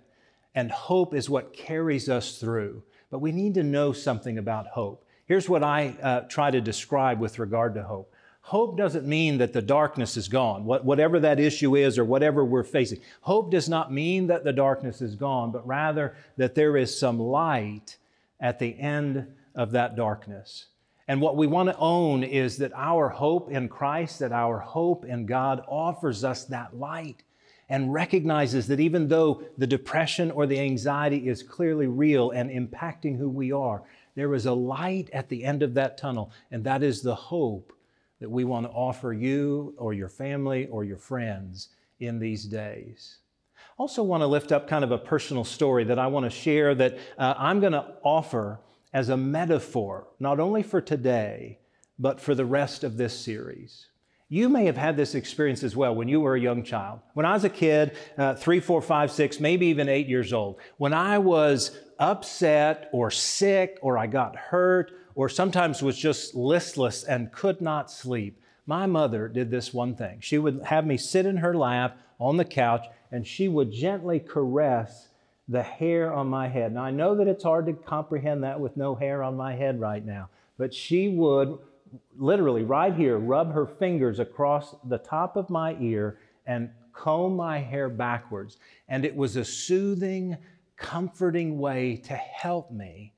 and 0.54 0.72
hope 0.72 1.14
is 1.14 1.30
what 1.30 1.54
carries 1.54 2.08
us 2.08 2.38
through. 2.38 2.82
But 3.12 3.20
we 3.20 3.34
need 3.34 3.54
to 3.56 3.64
know 3.64 3.92
something 3.92 4.38
about 4.38 4.68
hope. 4.68 5.06
Here's 5.26 5.50
what 5.50 5.64
I 5.64 5.96
uh, 6.02 6.22
try 6.22 6.50
to 6.50 6.62
describe 6.62 7.20
with 7.20 7.40
regard 7.40 7.76
to 7.76 7.84
hope. 7.84 8.14
Hope 8.42 8.78
doesn't 8.78 9.08
mean 9.08 9.40
that 9.40 9.54
the 9.54 9.62
darkness 9.62 10.18
is 10.18 10.28
gone, 10.28 10.66
what, 10.66 10.86
whatever 10.86 11.20
that 11.20 11.40
issue 11.40 11.76
is 11.76 11.98
or 11.98 12.06
whatever 12.06 12.46
we're 12.46 12.64
facing. 12.64 13.02
Hope 13.22 13.50
does 13.50 13.68
not 13.68 13.92
mean 13.92 14.28
that 14.28 14.44
the 14.44 14.54
darkness 14.54 15.02
is 15.02 15.16
gone, 15.16 15.52
but 15.52 15.66
rather 15.68 16.16
that 16.38 16.54
there 16.54 16.78
is 16.78 16.98
some 16.98 17.20
light 17.20 17.98
at 18.40 18.60
the 18.60 18.80
end 18.80 19.28
of 19.56 19.72
that 19.72 19.96
darkness. 19.96 20.68
And 21.08 21.22
what 21.22 21.38
we 21.38 21.46
want 21.46 21.70
to 21.70 21.78
own 21.78 22.24
is 22.24 22.58
that 22.58 22.74
our 22.76 23.10
hope 23.10 23.52
in 23.52 23.70
Christ, 23.70 24.20
that 24.20 24.32
our 24.32 24.60
hope 24.60 25.06
in 25.06 25.26
God 25.26 25.64
offers 25.68 26.24
us 26.24 26.46
that 26.46 26.78
light 26.78 27.24
and 27.70 27.94
recognizes 27.94 28.68
that 28.68 28.80
even 28.80 29.08
though 29.08 29.44
the 29.58 29.68
depression 29.68 30.32
or 30.32 30.46
the 30.46 30.60
anxiety 30.60 31.28
is 31.28 31.44
clearly 31.44 31.88
real 31.88 32.32
and 32.32 32.50
impacting 32.50 33.18
who 33.18 33.30
we 33.30 33.52
are, 33.52 33.84
there 34.16 34.34
is 34.34 34.46
a 34.46 34.54
light 34.54 35.10
at 35.14 35.30
the 35.30 35.44
end 35.44 35.62
of 35.62 35.74
that 35.74 35.98
tunnel, 35.98 36.32
and 36.52 36.64
that 36.64 36.84
is 36.84 37.02
the 37.02 37.16
hope 37.16 37.74
that 38.20 38.30
we 38.30 38.44
want 38.44 38.66
to 38.66 38.72
offer 38.72 39.14
you 39.14 39.74
or 39.78 39.94
your 39.94 40.10
family 40.10 40.68
or 40.68 40.84
your 40.84 40.98
friends 40.98 41.70
in 42.00 42.20
these 42.20 42.46
days. 42.46 43.18
Also, 43.78 44.02
want 44.02 44.22
to 44.22 44.28
lift 44.28 44.52
up 44.52 44.70
kind 44.70 44.84
of 44.84 44.92
a 44.92 44.98
personal 44.98 45.44
story 45.44 45.84
that 45.84 46.00
I 46.00 46.08
want 46.08 46.24
to 46.26 46.30
share 46.30 46.74
that 46.76 46.98
uh, 47.18 47.34
I'm 47.38 47.60
going 47.60 47.74
to 47.74 47.96
offer 48.04 48.60
as 48.96 49.10
a 49.10 49.18
metaphor, 49.18 50.08
not 50.22 50.40
only 50.40 50.64
for 50.64 50.80
today, 50.80 51.60
but 52.00 52.18
for 52.18 52.34
the 52.34 52.46
rest 52.46 52.82
of 52.82 52.96
this 52.96 53.14
series. 53.14 53.90
You 54.30 54.48
may 54.48 54.64
have 54.68 54.78
had 54.78 54.96
this 54.96 55.16
experience 55.16 55.64
as 55.64 55.76
well 55.76 55.94
when 55.94 56.08
you 56.08 56.22
were 56.22 56.36
a 56.36 56.40
young 56.40 56.64
child. 56.64 57.02
When 57.14 57.26
I 57.26 57.34
was 57.34 57.44
a 57.44 57.50
kid, 57.50 57.98
uh, 58.18 58.36
three, 58.36 58.62
four, 58.62 58.82
five, 58.82 59.12
six, 59.12 59.42
maybe 59.42 59.66
even 59.66 59.90
eight 59.90 60.08
years 60.08 60.32
old, 60.32 60.62
when 60.78 60.94
I 60.94 61.18
was 61.18 61.78
upset 62.00 62.90
or 62.94 63.12
sick 63.12 63.78
or 63.82 63.98
I 63.98 64.08
got 64.08 64.38
hurt 64.38 64.94
or 65.14 65.28
sometimes 65.28 65.82
was 65.82 65.98
just 65.98 66.34
listless 66.34 67.04
and 67.04 67.34
could 67.34 67.60
not 67.60 67.92
sleep, 67.92 68.42
my 68.66 68.86
mother 68.86 69.28
did 69.28 69.52
this 69.52 69.74
one 69.74 69.96
thing. 69.96 70.20
She 70.22 70.38
would 70.38 70.62
have 70.64 70.86
me 70.86 70.96
sit 70.96 71.26
in 71.26 71.38
her 71.38 71.54
lap 71.54 71.98
on 72.18 72.38
the 72.38 72.46
couch 72.46 72.86
and 73.12 73.28
she 73.28 73.50
would 73.50 73.74
gently 73.74 74.22
caress 74.22 75.10
the 75.48 75.64
hair 75.64 76.14
on 76.14 76.28
my 76.28 76.48
head. 76.48 76.74
Now, 76.74 76.84
I 76.84 76.92
know 76.92 77.16
that 77.16 77.28
it's 77.28 77.44
hard 77.44 77.68
to 77.68 77.74
comprehend 77.74 78.44
that 78.44 78.60
with 78.60 78.76
no 78.78 78.96
hair 78.96 79.24
on 79.24 79.38
my 79.38 79.54
head 79.54 79.80
right 79.80 80.04
now, 80.04 80.30
but 80.58 80.74
she 80.74 81.10
would 81.10 81.58
literally 82.18 82.64
right 82.64 82.94
here 82.94 83.18
rub 83.18 83.54
her 83.54 83.66
fingers 83.68 84.20
across 84.20 84.76
the 84.86 84.98
top 84.98 85.36
of 85.36 85.50
my 85.50 85.78
ear 85.80 86.20
and 86.46 86.70
comb 86.94 87.36
my 87.36 87.60
hair 87.60 87.90
backwards. 87.90 88.58
And 88.88 89.06
it 89.06 89.16
was 89.16 89.36
a 89.36 89.46
soothing, 89.46 90.38
comforting 90.78 91.60
way 91.60 91.98
to 92.06 92.16
help 92.16 92.72
me. 92.72 93.14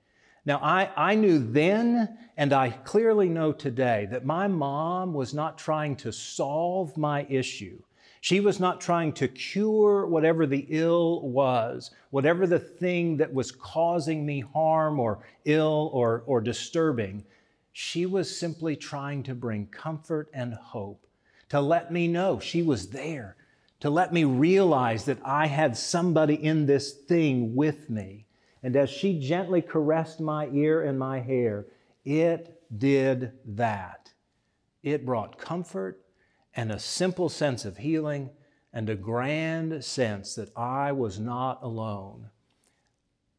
Now, 0.46 0.60
I, 0.64 0.90
I 0.96 1.16
knew 1.16 1.40
then, 1.40 2.18
and 2.38 2.54
I 2.54 2.70
clearly 2.70 3.28
know 3.28 3.52
today, 3.52 4.08
that 4.12 4.26
my 4.26 4.48
mom 4.48 5.14
was 5.14 5.34
not 5.34 5.58
trying 5.58 5.96
to 5.98 6.12
solve 6.12 6.96
my 6.98 7.26
issue. 7.30 7.82
She 8.22 8.40
was 8.40 8.60
not 8.60 8.82
trying 8.82 9.14
to 9.14 9.28
cure 9.28 10.08
whatever 10.08 10.48
the 10.48 10.66
ill 10.70 11.22
was, 11.22 11.92
whatever 12.10 12.48
the 12.48 12.60
thing 12.60 13.18
that 13.18 13.34
was 13.34 13.52
causing 13.52 14.26
me 14.26 14.40
harm 14.40 15.00
or 15.00 15.20
ill 15.46 15.92
or, 15.94 16.24
or 16.26 16.42
disturbing. 16.42 17.24
She 17.74 18.06
was 18.06 18.36
simply 18.36 18.76
trying 18.76 19.24
to 19.24 19.36
bring 19.36 19.68
comfort 19.68 20.30
and 20.34 20.54
hope, 20.54 21.06
to 21.50 21.62
let 21.62 21.92
me 21.92 22.08
know 22.08 22.40
she 22.40 22.64
was 22.64 22.90
there, 22.90 23.36
to 23.82 23.90
let 23.90 24.12
me 24.12 24.24
realize 24.24 25.06
that 25.06 25.20
I 25.24 25.46
had 25.46 25.78
somebody 25.78 26.34
in 26.44 26.66
this 26.66 26.92
thing 26.92 27.56
with 27.56 27.90
me. 27.90 28.26
And 28.64 28.76
as 28.76 28.90
she 28.90 29.20
gently 29.20 29.62
caressed 29.62 30.20
my 30.20 30.50
ear 30.50 30.84
and 30.84 30.98
my 30.98 31.20
hair, 31.20 31.68
it 32.04 32.60
did 32.76 33.34
that. 33.46 34.12
It 34.82 35.06
brought 35.06 35.38
comfort 35.38 36.02
and 36.58 36.72
a 36.72 36.80
simple 36.80 37.30
sense 37.30 37.64
of 37.64 37.78
healing 37.78 38.32
and 38.74 38.90
a 38.90 38.96
grand 38.96 39.86
sense 39.86 40.34
that 40.36 40.52
I 40.58 40.92
was 40.92 41.20
not 41.20 41.60
alone. 41.62 42.32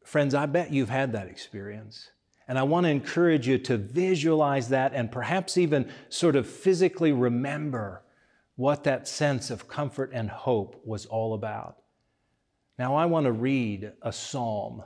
Friends, 0.03 0.33
I 0.33 0.45
bet 0.45 0.71
you've 0.71 0.89
had 0.89 1.11
that 1.11 1.27
experience. 1.27 2.11
And 2.47 2.57
I 2.57 2.63
want 2.63 2.85
to 2.85 2.89
encourage 2.89 3.47
you 3.47 3.59
to 3.59 3.77
visualize 3.77 4.69
that 4.69 4.93
and 4.95 5.11
perhaps 5.11 5.57
even 5.57 5.91
sort 6.07 6.35
of 6.35 6.47
physically 6.47 7.11
remember 7.11 8.01
what 8.55 8.85
that 8.85 9.07
sense 9.07 9.51
of 9.51 9.67
comfort 9.67 10.11
and 10.13 10.29
hope 10.29 10.81
was 10.83 11.05
all 11.05 11.33
about. 11.33 11.77
Now, 12.79 12.95
I 12.95 13.05
want 13.05 13.25
to 13.25 13.31
read 13.31 13.91
a 14.01 14.13
psalm. 14.13 14.83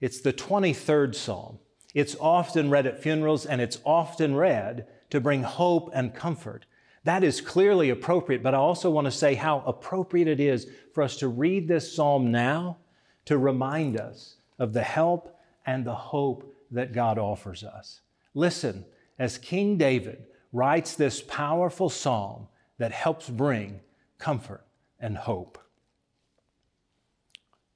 It's 0.00 0.20
the 0.20 0.32
23rd 0.32 1.14
psalm. 1.14 1.58
It's 1.92 2.16
often 2.20 2.70
read 2.70 2.86
at 2.86 3.02
funerals 3.02 3.44
and 3.44 3.60
it's 3.60 3.80
often 3.84 4.36
read 4.36 4.86
to 5.10 5.20
bring 5.20 5.42
hope 5.42 5.90
and 5.92 6.14
comfort. 6.14 6.64
That 7.08 7.24
is 7.24 7.40
clearly 7.40 7.88
appropriate, 7.88 8.42
but 8.42 8.54
I 8.54 8.58
also 8.58 8.90
want 8.90 9.06
to 9.06 9.10
say 9.10 9.32
how 9.32 9.62
appropriate 9.64 10.28
it 10.28 10.40
is 10.40 10.70
for 10.92 11.02
us 11.02 11.16
to 11.16 11.28
read 11.28 11.66
this 11.66 11.90
psalm 11.90 12.30
now 12.30 12.76
to 13.24 13.38
remind 13.38 13.98
us 13.98 14.36
of 14.58 14.74
the 14.74 14.82
help 14.82 15.34
and 15.64 15.86
the 15.86 15.94
hope 15.94 16.54
that 16.70 16.92
God 16.92 17.16
offers 17.16 17.64
us. 17.64 18.02
Listen, 18.34 18.84
as 19.18 19.38
King 19.38 19.78
David 19.78 20.26
writes 20.52 20.96
this 20.96 21.22
powerful 21.22 21.88
psalm 21.88 22.46
that 22.76 22.92
helps 22.92 23.30
bring 23.30 23.80
comfort 24.18 24.66
and 25.00 25.16
hope. 25.16 25.56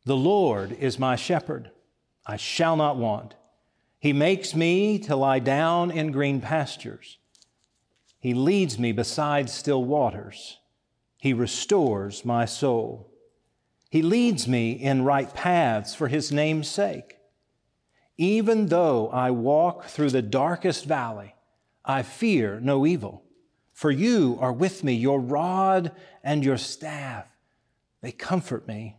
The 0.05 0.15
Lord 0.15 0.73
is 0.73 0.99
my 0.99 1.17
shepherd, 1.17 1.71
I 2.27 2.37
shall 2.37 2.77
not 2.77 2.99
want. 2.99 3.35
He 3.99 4.13
makes 4.13 4.55
me 4.55 4.99
to 4.99 5.17
lie 5.17 5.39
down 5.39 5.91
in 5.91 6.13
green 6.13 6.43
pastures. 6.43 7.17
He 8.23 8.35
leads 8.35 8.79
me 8.79 8.93
beside 8.93 9.51
still 9.51 9.83
waters. 9.83 10.59
He 11.19 11.33
restores 11.33 12.25
my 12.25 12.45
soul. 12.45 13.11
He 13.91 14.01
leads 14.01 14.47
me 14.47 14.71
in 14.71 15.03
right 15.03 15.35
paths 15.35 15.97
for 15.97 16.07
his 16.07 16.31
name's 16.31 16.69
sake. 16.69 17.19
Even 18.17 18.67
though 18.67 19.09
I 19.09 19.33
walk 19.33 19.87
through 19.87 20.11
the 20.11 20.23
darkest 20.23 20.85
valley, 20.85 21.35
I 21.85 22.03
fear 22.03 22.61
no 22.61 22.87
evil. 22.87 23.25
For 23.73 23.91
you 23.91 24.39
are 24.41 24.53
with 24.53 24.85
me, 24.85 24.93
your 24.93 25.19
rod 25.19 25.91
and 26.23 26.45
your 26.45 26.59
staff, 26.59 27.27
they 28.03 28.13
comfort 28.13 28.69
me. 28.69 28.99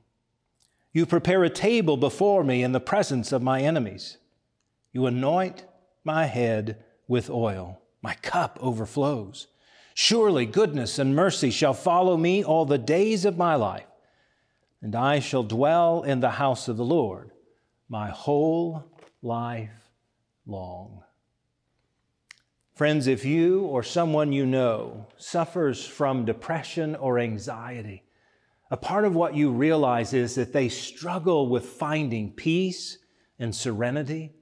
You 0.91 1.05
prepare 1.05 1.45
a 1.45 1.49
table 1.49 1.95
before 1.95 2.43
me 2.43 2.61
in 2.61 2.73
the 2.73 2.81
presence 2.81 3.31
of 3.31 3.41
my 3.41 3.61
enemies. 3.61 4.17
You 4.91 5.05
anoint 5.05 5.65
my 6.03 6.25
head 6.25 6.83
with 7.07 7.29
oil 7.29 7.79
My 8.03 8.15
cup 8.15 8.59
overflows. 8.61 9.47
Surely 9.95 10.45
goodness 10.45 10.99
and 10.99 11.15
mercy 11.15 11.49
shall 11.49 11.73
follow 11.73 12.17
me 12.17 12.43
all 12.43 12.65
the 12.65 12.77
days 12.77 13.25
of 13.25 13.37
my 13.37 13.55
life, 13.55 13.87
and 14.81 14.93
I 14.95 15.19
shall 15.19 15.43
dwell 15.43 16.03
in 16.03 16.19
the 16.19 16.31
house 16.31 16.67
of 16.67 16.77
the 16.77 16.85
Lord 16.85 17.31
my 17.87 18.09
whole 18.09 18.83
life 19.21 19.89
long. 20.45 21.03
Friends, 22.73 23.07
if 23.07 23.23
you 23.23 23.61
or 23.61 23.83
someone 23.83 24.33
you 24.33 24.45
know 24.45 25.05
suffers 25.17 25.85
from 25.85 26.25
depression 26.25 26.95
or 26.95 27.19
anxiety, 27.19 28.03
a 28.71 28.77
part 28.77 29.05
of 29.05 29.15
what 29.15 29.35
you 29.35 29.51
realize 29.51 30.11
is 30.11 30.33
that 30.35 30.51
they 30.51 30.67
struggle 30.67 31.47
with 31.47 31.65
finding 31.65 32.31
peace 32.31 32.97
and 33.37 33.55
serenity, 33.55 34.33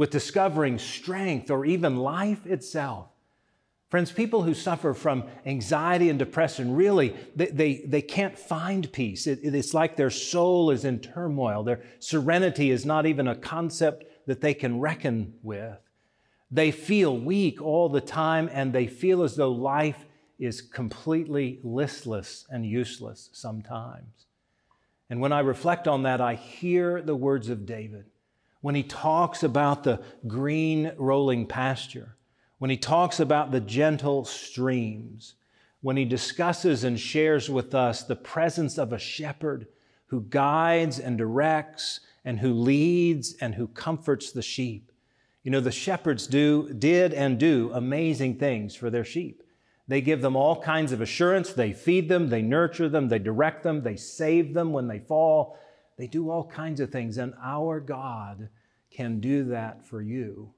with 0.00 0.08
discovering 0.08 0.78
strength 0.78 1.50
or 1.50 1.66
even 1.66 1.94
life 1.94 2.46
itself. 2.46 3.08
Friends, 3.90 4.10
people 4.10 4.44
who 4.44 4.54
suffer 4.54 4.94
from 4.94 5.24
anxiety 5.44 6.08
and 6.08 6.18
depression 6.18 6.74
really, 6.74 7.14
they, 7.36 7.48
they, 7.48 7.74
they 7.86 8.00
can't 8.00 8.38
find 8.38 8.90
peace. 8.94 9.26
It, 9.26 9.40
it's 9.42 9.74
like 9.74 9.96
their 9.96 10.08
soul 10.08 10.70
is 10.70 10.86
in 10.86 11.00
turmoil. 11.00 11.62
Their 11.64 11.82
serenity 11.98 12.70
is 12.70 12.86
not 12.86 13.04
even 13.04 13.28
a 13.28 13.34
concept 13.34 14.04
that 14.26 14.40
they 14.40 14.54
can 14.54 14.80
reckon 14.80 15.34
with. 15.42 15.76
They 16.50 16.70
feel 16.70 17.14
weak 17.14 17.60
all 17.60 17.90
the 17.90 18.00
time 18.00 18.48
and 18.54 18.72
they 18.72 18.86
feel 18.86 19.22
as 19.22 19.36
though 19.36 19.52
life 19.52 20.06
is 20.38 20.62
completely 20.62 21.60
listless 21.62 22.46
and 22.48 22.64
useless 22.64 23.28
sometimes. 23.34 24.24
And 25.10 25.20
when 25.20 25.34
I 25.34 25.40
reflect 25.40 25.86
on 25.86 26.04
that, 26.04 26.22
I 26.22 26.36
hear 26.36 27.02
the 27.02 27.14
words 27.14 27.50
of 27.50 27.66
David 27.66 28.06
when 28.60 28.74
he 28.74 28.82
talks 28.82 29.42
about 29.42 29.84
the 29.84 30.00
green 30.26 30.92
rolling 30.96 31.46
pasture 31.46 32.16
when 32.60 32.68
he 32.68 32.76
talks 32.76 33.18
about 33.18 33.50
the 33.50 33.60
gentle 33.60 34.26
streams, 34.26 35.34
when 35.80 35.96
he 35.96 36.04
discusses 36.04 36.84
and 36.84 37.00
shares 37.00 37.48
with 37.48 37.74
us 37.74 38.02
the 38.02 38.14
presence 38.14 38.76
of 38.76 38.92
a 38.92 38.98
shepherd 38.98 39.66
who 40.08 40.20
guides 40.20 40.98
and 40.98 41.16
directs 41.16 42.00
and 42.22 42.38
who 42.38 42.52
leads 42.52 43.32
and 43.40 43.54
who 43.54 43.66
comforts 43.66 44.30
the 44.30 44.42
sheep. 44.42 44.92
You 45.42 45.50
know, 45.50 45.60
the 45.60 45.72
shepherds 45.72 46.26
do, 46.26 46.70
did 46.74 47.14
and 47.14 47.38
do 47.38 47.70
amazing 47.72 48.36
things 48.36 48.76
for 48.76 48.90
their 48.90 49.06
sheep. 49.06 49.42
They 49.88 50.02
give 50.02 50.20
them 50.20 50.36
all 50.36 50.60
kinds 50.60 50.92
of 50.92 51.00
assurance. 51.00 51.54
They 51.54 51.72
feed 51.72 52.10
them, 52.10 52.28
they 52.28 52.42
nurture 52.42 52.90
them, 52.90 53.08
they 53.08 53.18
direct 53.18 53.62
them, 53.62 53.82
they 53.82 53.96
save 53.96 54.52
them 54.52 54.74
when 54.74 54.86
they 54.86 54.98
fall. 54.98 55.58
They 56.00 56.06
do 56.06 56.30
all 56.30 56.44
kinds 56.44 56.80
of 56.80 56.90
things. 56.90 57.18
And 57.18 57.34
our 57.44 57.78
God 57.78 58.48
can 58.90 59.20
do 59.20 59.44
that 59.44 59.86
for 59.86 60.00
you. 60.00 60.54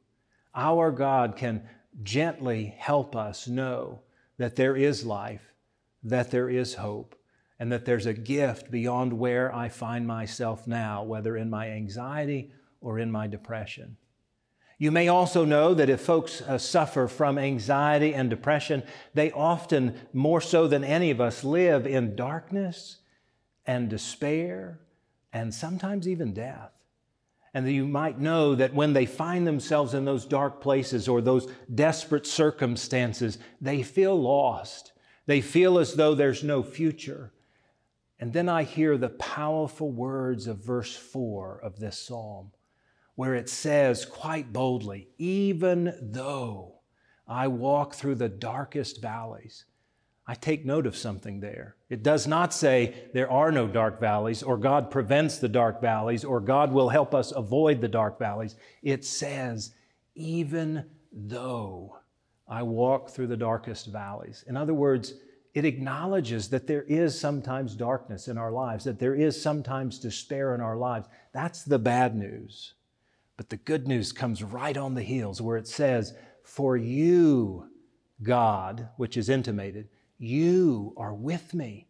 Our 0.55 0.93
God 0.93 1.35
can 1.35 1.69
gently 2.05 2.77
help 2.79 3.17
us 3.17 3.49
know 3.49 4.03
that 4.39 4.55
there 4.55 4.77
is 4.77 5.05
life, 5.05 5.53
that 6.05 6.31
there 6.31 6.49
is 6.49 6.75
hope, 6.75 7.17
and 7.59 7.73
that 7.73 7.85
there's 7.85 8.07
a 8.07 8.13
gift 8.13 8.71
beyond 8.71 9.13
where 9.19 9.53
I 9.53 9.69
find 9.69 10.07
myself 10.07 10.69
now, 10.69 11.03
whether 11.03 11.37
in 11.37 11.51
my 11.51 11.71
anxiety 11.71 12.53
or 12.81 13.01
in 13.01 13.11
my 13.11 13.27
depression. 13.27 13.97
You 14.79 14.93
may 14.93 15.09
also 15.09 15.45
know 15.45 15.75
that 15.75 15.91
if 15.91 16.03
folks 16.03 16.41
uh, 16.41 16.57
suffer 16.57 17.09
from 17.09 17.37
anxiety 17.37 18.15
and 18.15 18.31
depression, 18.31 18.85
they 19.13 19.33
often, 19.33 19.99
more 20.13 20.41
so 20.41 20.69
than 20.69 20.85
any 20.85 21.11
of 21.11 21.21
us, 21.21 21.43
live 21.43 21.85
in 21.85 22.15
darkness 22.15 22.99
and 23.67 23.91
despair 23.91 24.79
and 25.33 25.55
sometimes 25.55 26.07
even 26.07 26.33
death 26.33 26.73
and 27.55 27.71
you 27.71 27.87
might 27.87 28.19
know 28.19 28.55
that 28.55 28.75
when 28.75 28.95
they 28.95 29.05
find 29.05 29.47
themselves 29.47 29.93
in 29.93 30.05
those 30.05 30.25
dark 30.25 30.61
places 30.61 31.07
or 31.07 31.21
those 31.21 31.51
desperate 31.75 32.27
circumstances, 32.27 33.39
they 33.61 33.83
feel 33.83 34.21
lost. 34.21 34.93
They 35.27 35.43
feel 35.43 35.79
as 35.79 35.95
though 35.95 36.15
there's 36.15 36.43
no 36.43 36.63
future. 36.63 37.33
And 38.19 38.33
then 38.33 38.49
I 38.49 38.63
hear 38.63 38.97
the 38.97 39.11
powerful 39.11 39.91
words 39.91 40.47
of 40.47 40.65
verse 40.65 40.97
4 40.97 41.61
of 41.63 41.79
this 41.79 41.99
psalm, 41.99 42.53
where 43.17 43.35
it 43.35 43.51
says 43.51 44.07
quite 44.07 44.53
boldly, 44.53 45.09
Even 45.19 45.95
though 46.01 46.77
I 47.29 47.49
walk 47.49 47.95
through 47.95 48.15
the 48.15 48.29
darkest 48.31 49.03
valleys, 49.03 49.67
I 50.27 50.35
take 50.35 50.65
note 50.65 50.87
of 50.87 50.97
something 50.97 51.41
there. 51.41 51.77
It 51.91 52.03
does 52.03 52.27
not 52.27 52.55
say 52.55 53.09
there 53.13 53.31
are 53.31 53.51
no 53.51 53.67
dark 53.67 54.01
valleys, 54.01 54.43
or 54.43 54.57
God 54.57 54.91
prevents 54.91 55.39
the 55.39 55.49
dark 55.49 55.81
valleys, 55.81 56.25
or 56.25 56.41
God 56.41 56.73
will 56.73 56.89
help 56.89 57.15
us 57.15 57.33
avoid 57.33 57.81
the 57.81 57.89
dark 57.89 58.19
valleys. 58.19 58.55
It 58.83 59.05
says, 59.05 59.75
even 60.15 60.85
though 61.13 61.99
I 62.49 62.63
walk 62.63 63.11
through 63.11 63.29
the 63.29 63.37
darkest 63.37 63.87
valleys. 63.87 64.45
In 64.47 64.57
other 64.57 64.75
words, 64.75 65.15
it 65.55 65.65
acknowledges 65.65 66.49
that 66.49 66.67
there 66.67 66.83
is 66.83 67.19
sometimes 67.19 67.75
darkness 67.75 68.29
in 68.29 68.39
our 68.39 68.53
lives, 68.53 68.85
that 68.85 68.99
there 68.99 69.15
is 69.15 69.41
sometimes 69.41 69.99
despair 69.99 70.55
in 70.55 70.61
our 70.61 70.77
lives. 70.77 71.09
That's 71.33 71.65
the 71.65 71.79
bad 71.79 72.17
news. 72.17 72.75
But 73.37 73.51
the 73.51 73.57
good 73.57 73.89
news 73.89 74.13
comes 74.13 74.43
right 74.43 74.77
on 74.77 74.95
the 74.95 75.03
heels 75.03 75.43
where 75.43 75.57
it 75.57 75.67
says, 75.67 76.15
For 76.43 76.77
you, 76.77 77.69
God, 78.23 78.89
which 78.97 79.17
is 79.17 79.29
intimated, 79.29 79.89
you 80.23 80.95
are 80.97 81.13
with 81.13 81.53
me. 81.53 81.89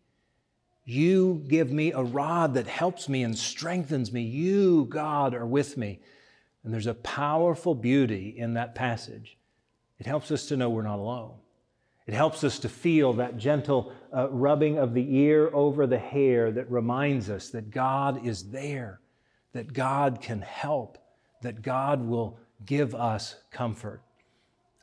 You 0.84 1.44
give 1.48 1.70
me 1.70 1.92
a 1.92 2.02
rod 2.02 2.54
that 2.54 2.66
helps 2.66 3.08
me 3.08 3.22
and 3.22 3.38
strengthens 3.38 4.12
me. 4.12 4.22
You, 4.22 4.86
God, 4.86 5.34
are 5.34 5.46
with 5.46 5.76
me. 5.76 6.00
And 6.64 6.72
there's 6.72 6.86
a 6.86 6.94
powerful 6.94 7.74
beauty 7.74 8.34
in 8.36 8.54
that 8.54 8.74
passage. 8.74 9.36
It 9.98 10.06
helps 10.06 10.30
us 10.30 10.46
to 10.46 10.56
know 10.56 10.70
we're 10.70 10.82
not 10.82 10.98
alone. 10.98 11.34
It 12.06 12.14
helps 12.14 12.42
us 12.42 12.58
to 12.60 12.68
feel 12.68 13.12
that 13.14 13.36
gentle 13.36 13.92
uh, 14.16 14.28
rubbing 14.30 14.78
of 14.78 14.94
the 14.94 15.16
ear 15.16 15.50
over 15.52 15.86
the 15.86 15.98
hair 15.98 16.50
that 16.50 16.70
reminds 16.70 17.30
us 17.30 17.50
that 17.50 17.70
God 17.70 18.26
is 18.26 18.50
there, 18.50 19.00
that 19.52 19.72
God 19.72 20.20
can 20.20 20.40
help, 20.40 20.98
that 21.42 21.62
God 21.62 22.02
will 22.02 22.38
give 22.64 22.94
us 22.94 23.36
comfort. 23.50 24.00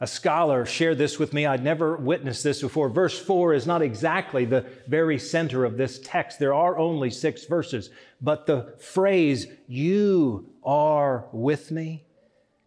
A 0.02 0.08
scholar 0.08 0.66
shared 0.66 0.98
this 0.98 1.20
with 1.20 1.34
me. 1.34 1.46
I'd 1.46 1.64
never 1.64 1.98
witnessed 1.98 2.44
this 2.44 2.62
before. 2.62 2.88
Verse 2.88 3.20
4 3.20 3.54
is 3.54 3.68
not 3.68 3.82
exactly 3.82 4.46
the 4.46 4.66
very 4.88 5.20
center 5.20 5.66
of 5.66 5.76
this 5.76 6.00
text. 6.00 6.40
There 6.40 6.54
are 6.54 6.78
only 6.78 7.10
six 7.10 7.44
verses. 7.46 7.90
But 8.22 8.46
the 8.46 8.76
phrase, 8.80 9.48
you 9.68 10.54
are 10.64 11.28
with 11.34 11.70
me, 11.72 12.06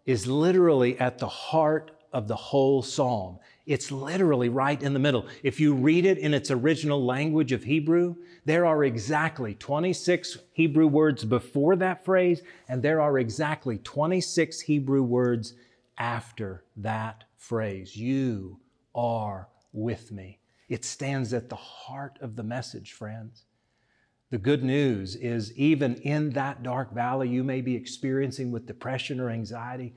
is 0.05 0.27
literally 0.27 0.99
at 0.99 1.19
the 1.19 1.29
heart 1.29 1.93
of 2.13 2.29
the 2.29 2.37
whole 2.37 2.83
psalm. 2.83 3.39
It's 3.65 3.91
literally 3.91 4.51
right 4.51 4.83
in 4.83 4.93
the 4.93 4.99
middle. 4.99 5.27
If 5.43 5.59
you 5.59 5.73
read 5.75 6.05
it 6.05 6.19
in 6.19 6.35
its 6.35 6.51
original 6.51 7.03
language 7.03 7.53
of 7.53 7.63
Hebrew, 7.65 8.17
there 8.45 8.67
are 8.67 8.85
exactly 8.85 9.55
26 9.55 10.37
Hebrew 10.53 10.87
words 10.87 11.25
before 11.25 11.77
that 11.77 12.05
phrase, 12.05 12.43
and 12.69 12.83
there 12.83 13.01
are 13.01 13.19
exactly 13.19 13.79
26 13.79 14.61
Hebrew 14.61 15.03
words 15.03 15.55
after 15.99 16.65
that 16.77 17.25
phrase, 17.37 17.97
You 17.97 18.61
are 18.95 19.49
with 19.73 20.13
me. 20.13 20.39
It 20.69 20.85
stands 20.85 21.35
at 21.35 21.49
the 21.49 21.57
heart 21.57 22.19
of 22.21 22.37
the 22.37 22.43
message, 22.43 22.93
friends. 22.93 23.45
The 24.31 24.39
good 24.39 24.65
news 24.65 25.15
is, 25.15 25.53
even 25.59 25.97
in 25.97 26.31
that 26.31 26.63
dark 26.63 26.95
valley 26.95 27.29
you 27.29 27.45
may 27.45 27.61
be 27.61 27.77
experiencing 27.77 28.51
with 28.51 28.67
depression 28.67 29.21
or 29.21 29.29
anxiety, 29.29 29.95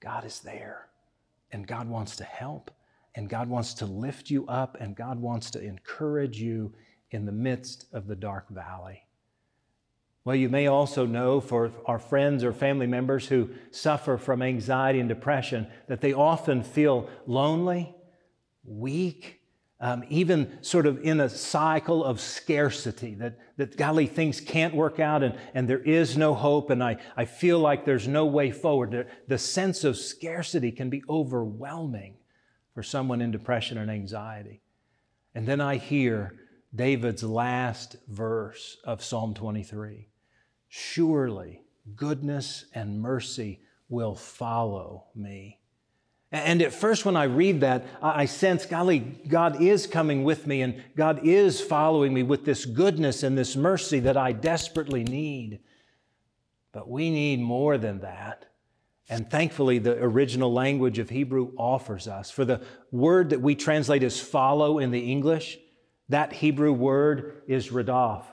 God 0.00 0.24
is 0.24 0.38
there. 0.38 0.86
And 1.50 1.66
God 1.66 1.88
wants 1.88 2.14
to 2.16 2.24
help. 2.24 2.70
And 3.16 3.28
God 3.28 3.48
wants 3.48 3.74
to 3.74 3.86
lift 3.86 4.30
you 4.30 4.46
up. 4.46 4.76
And 4.78 4.94
God 4.94 5.18
wants 5.18 5.50
to 5.50 5.60
encourage 5.60 6.40
you 6.40 6.72
in 7.10 7.26
the 7.26 7.32
midst 7.32 7.86
of 7.92 8.06
the 8.06 8.14
dark 8.14 8.48
valley. 8.50 9.02
Well, 10.28 10.36
you 10.36 10.50
may 10.50 10.66
also 10.66 11.06
know 11.06 11.40
for 11.40 11.72
our 11.86 11.98
friends 11.98 12.44
or 12.44 12.52
family 12.52 12.86
members 12.86 13.26
who 13.26 13.48
suffer 13.70 14.18
from 14.18 14.42
anxiety 14.42 15.00
and 15.00 15.08
depression 15.08 15.66
that 15.86 16.02
they 16.02 16.12
often 16.12 16.62
feel 16.62 17.08
lonely, 17.24 17.94
weak, 18.62 19.40
um, 19.80 20.04
even 20.10 20.58
sort 20.60 20.84
of 20.84 21.02
in 21.02 21.20
a 21.20 21.30
cycle 21.30 22.04
of 22.04 22.20
scarcity, 22.20 23.14
that, 23.14 23.38
that 23.56 23.78
golly, 23.78 24.06
things 24.06 24.38
can't 24.38 24.74
work 24.74 25.00
out 25.00 25.22
and, 25.22 25.34
and 25.54 25.66
there 25.66 25.80
is 25.80 26.18
no 26.18 26.34
hope 26.34 26.68
and 26.68 26.84
I, 26.84 26.98
I 27.16 27.24
feel 27.24 27.58
like 27.58 27.86
there's 27.86 28.06
no 28.06 28.26
way 28.26 28.50
forward. 28.50 28.90
The, 28.90 29.06
the 29.28 29.38
sense 29.38 29.82
of 29.82 29.96
scarcity 29.96 30.72
can 30.72 30.90
be 30.90 31.02
overwhelming 31.08 32.18
for 32.74 32.82
someone 32.82 33.22
in 33.22 33.30
depression 33.30 33.78
and 33.78 33.90
anxiety. 33.90 34.60
And 35.34 35.46
then 35.46 35.62
I 35.62 35.76
hear 35.76 36.34
David's 36.74 37.22
last 37.22 37.96
verse 38.08 38.76
of 38.84 39.02
Psalm 39.02 39.32
23 39.32 40.07
surely 40.68 41.62
goodness 41.96 42.66
and 42.74 43.00
mercy 43.00 43.60
will 43.88 44.14
follow 44.14 45.06
me. 45.14 45.58
And 46.30 46.60
at 46.60 46.74
first, 46.74 47.06
when 47.06 47.16
I 47.16 47.24
read 47.24 47.62
that, 47.62 47.86
I 48.02 48.26
sense, 48.26 48.66
golly, 48.66 48.98
God 48.98 49.62
is 49.62 49.86
coming 49.86 50.24
with 50.24 50.46
me 50.46 50.60
and 50.60 50.82
God 50.94 51.20
is 51.24 51.58
following 51.58 52.12
me 52.12 52.22
with 52.22 52.44
this 52.44 52.66
goodness 52.66 53.22
and 53.22 53.36
this 53.36 53.56
mercy 53.56 54.00
that 54.00 54.18
I 54.18 54.32
desperately 54.32 55.04
need. 55.04 55.60
But 56.72 56.88
we 56.88 57.10
need 57.10 57.40
more 57.40 57.78
than 57.78 58.00
that. 58.00 58.44
And 59.08 59.30
thankfully, 59.30 59.78
the 59.78 59.96
original 60.02 60.52
language 60.52 60.98
of 60.98 61.08
Hebrew 61.08 61.52
offers 61.56 62.06
us. 62.06 62.30
For 62.30 62.44
the 62.44 62.60
word 62.92 63.30
that 63.30 63.40
we 63.40 63.54
translate 63.54 64.02
as 64.02 64.20
follow 64.20 64.78
in 64.78 64.90
the 64.90 65.10
English, 65.10 65.58
that 66.10 66.34
Hebrew 66.34 66.72
word 66.72 67.42
is 67.46 67.68
radaf. 67.68 68.24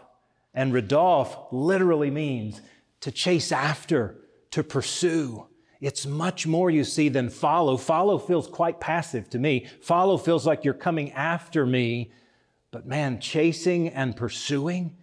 And 0.56 0.74
radaf 0.74 1.48
literally 1.52 2.10
means 2.10 2.62
to 3.02 3.12
chase 3.12 3.52
after, 3.52 4.15
to 4.52 4.63
pursue. 4.63 5.46
It's 5.82 6.06
much 6.06 6.48
more, 6.48 6.72
you 6.72 6.86
see, 6.86 7.10
than 7.10 7.30
follow. 7.30 7.76
Follow 7.78 8.18
feels 8.18 8.48
quite 8.48 8.80
passive 8.80 9.30
to 9.32 9.38
me. 9.38 9.68
Follow 9.82 10.18
feels 10.18 10.48
like 10.48 10.63
you're 10.63 10.74
coming 10.74 11.12
after 11.12 11.65
me. 11.65 12.12
But 12.72 12.88
man, 12.88 13.20
chasing 13.20 13.89
and 13.89 14.15
pursuing, 14.15 14.96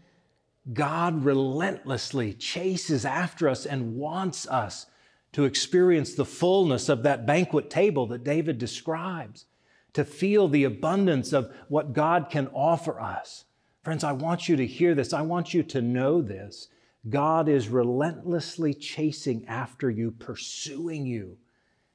God 0.73 1.25
relentlessly 1.25 2.33
chases 2.33 3.05
after 3.05 3.49
us 3.49 3.67
and 3.67 3.97
wants 3.97 4.49
us 4.49 4.87
to 5.33 5.45
experience 5.45 6.15
the 6.15 6.25
fullness 6.25 6.89
of 6.89 7.03
that 7.03 7.27
banquet 7.27 7.71
table 7.71 8.07
that 8.09 8.25
David 8.25 8.59
describes, 8.59 9.47
to 9.93 10.05
feel 10.05 10.49
the 10.49 10.65
abundance 10.65 11.33
of 11.33 11.55
what 11.69 11.93
God 11.93 12.29
can 12.31 12.49
offer 12.49 13.01
us. 13.01 13.45
Friends, 13.83 14.05
I 14.05 14.13
want 14.13 14.49
you 14.49 14.57
to 14.57 14.67
hear 14.67 14.95
this. 14.95 15.13
I 15.13 15.23
want 15.23 15.53
you 15.53 15.63
to 15.65 15.83
know 15.83 16.23
this. 16.23 16.69
God 17.09 17.49
is 17.49 17.69
relentlessly 17.69 18.75
chasing 18.75 19.45
after 19.47 19.91
you, 19.91 20.13
pursuing 20.13 21.05
you 21.05 21.37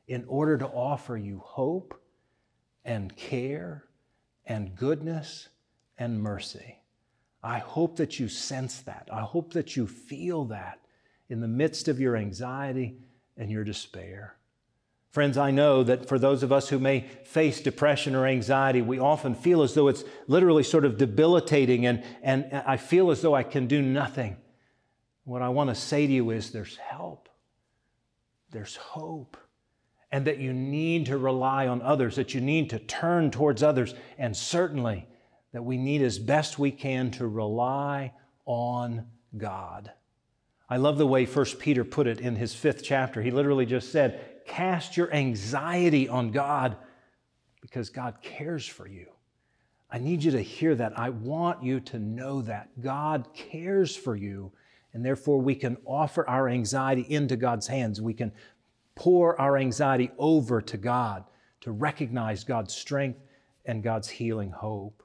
in 0.08 0.26
order 0.28 0.58
to 0.58 0.67
offer 0.67 1.15
you 1.15 1.39
hope 1.43 2.02
and 2.84 3.15
care 3.15 3.86
and 4.45 4.76
goodness 4.76 5.47
and 5.97 6.21
mercy. 6.21 6.80
I 7.41 7.60
hope 7.60 7.95
that 7.97 8.19
you 8.19 8.28
sense 8.28 8.82
that. 8.82 9.08
I 9.12 9.21
hope 9.21 9.54
that 9.54 9.78
you 9.78 9.88
feel 9.88 10.45
that 10.45 10.80
in 11.30 11.39
the 11.39 11.47
midst 11.47 11.88
of 11.88 12.00
your 12.00 12.17
anxiety 12.17 12.97
and 13.38 13.50
your 13.50 13.63
despair. 13.63 14.37
Friends, 15.12 15.38
I 15.38 15.52
know 15.52 15.84
that 15.84 16.08
for 16.08 16.20
those 16.20 16.43
of 16.43 16.52
us 16.52 16.70
who 16.70 16.80
may 16.80 17.02
face 17.24 17.62
depression 17.62 18.13
or 18.13 18.28
anxiety, 18.28 18.82
we 18.82 19.00
often 19.00 19.36
feel 19.36 19.63
as 19.63 19.74
though 19.74 19.88
it's 19.88 20.04
literally 20.28 20.63
sort 20.63 20.86
of 20.86 20.98
debilitating 20.98 21.86
and, 21.86 22.04
and 22.22 22.46
I 22.65 22.78
feel 22.78 23.10
as 23.10 23.22
though 23.22 23.34
I 23.34 23.43
can 23.43 23.67
do 23.67 23.82
nothing. 23.82 24.38
What 25.24 25.41
I 25.41 25.50
want 25.50 25.70
to 25.70 25.76
say 25.76 26.08
to 26.08 26.13
you 26.13 26.30
is 26.30 26.52
there's 26.52 26.78
help, 26.78 27.30
there's 28.52 28.76
hope, 28.76 29.38
and 30.12 30.26
that 30.26 30.39
you 30.39 30.54
need 30.54 31.08
to 31.08 31.17
rely 31.17 31.67
on 31.67 31.82
others, 31.82 32.15
that 32.15 32.34
you 32.34 32.41
need 32.41 32.70
to 32.70 32.80
turn 32.80 33.32
towards 33.32 33.63
others, 33.63 33.93
and 34.17 34.36
certainly 34.36 35.08
that 35.52 35.63
we 35.63 35.78
need 35.78 36.02
as 36.02 36.20
best 36.20 36.60
we 36.60 36.72
can 36.72 37.12
to 37.12 37.28
rely 37.28 38.13
on 38.46 39.06
God. 39.36 39.91
I 40.70 40.78
love 40.78 40.98
the 40.98 41.08
way 41.08 41.26
1 41.26 41.46
Peter 41.60 41.84
put 41.84 42.08
it 42.08 42.20
in 42.20 42.36
his 42.36 42.54
fifth 42.54 42.84
chapter. 42.84 43.22
He 43.22 43.32
literally 43.32 43.65
just 43.65 43.91
said, 43.91 44.37
Cast 44.47 44.97
your 44.97 45.13
anxiety 45.13 46.10
on 46.10 46.31
God 46.31 46.77
because 47.62 47.89
God 47.89 48.15
cares 48.21 48.65
for 48.65 48.88
you. 48.88 49.07
I 49.91 49.99
need 49.99 50.23
you 50.23 50.31
to 50.31 50.41
hear 50.41 50.73
that. 50.75 50.97
I 50.97 51.10
want 51.10 51.63
you 51.63 51.79
to 51.81 51.99
know 51.99 52.41
that 52.41 52.69
God 52.81 53.27
cares 53.33 53.95
for 53.95 54.15
you, 54.15 54.51
and 54.93 55.05
therefore 55.05 55.39
we 55.39 55.53
can 55.53 55.77
offer 55.86 56.27
our 56.27 56.49
anxiety 56.49 57.05
into 57.10 57.36
God's 57.36 57.67
hands. 57.67 58.01
We 58.01 58.13
can 58.13 58.31
pour 58.95 59.39
our 59.39 59.57
anxiety 59.57 60.12
over 60.17 60.62
to 60.62 60.77
God 60.77 61.25
to 61.62 61.71
recognize 61.71 62.43
God's 62.43 62.73
strength 62.73 63.19
and 63.65 63.83
God's 63.83 64.10
healing 64.10 64.51
hope. 64.51 65.03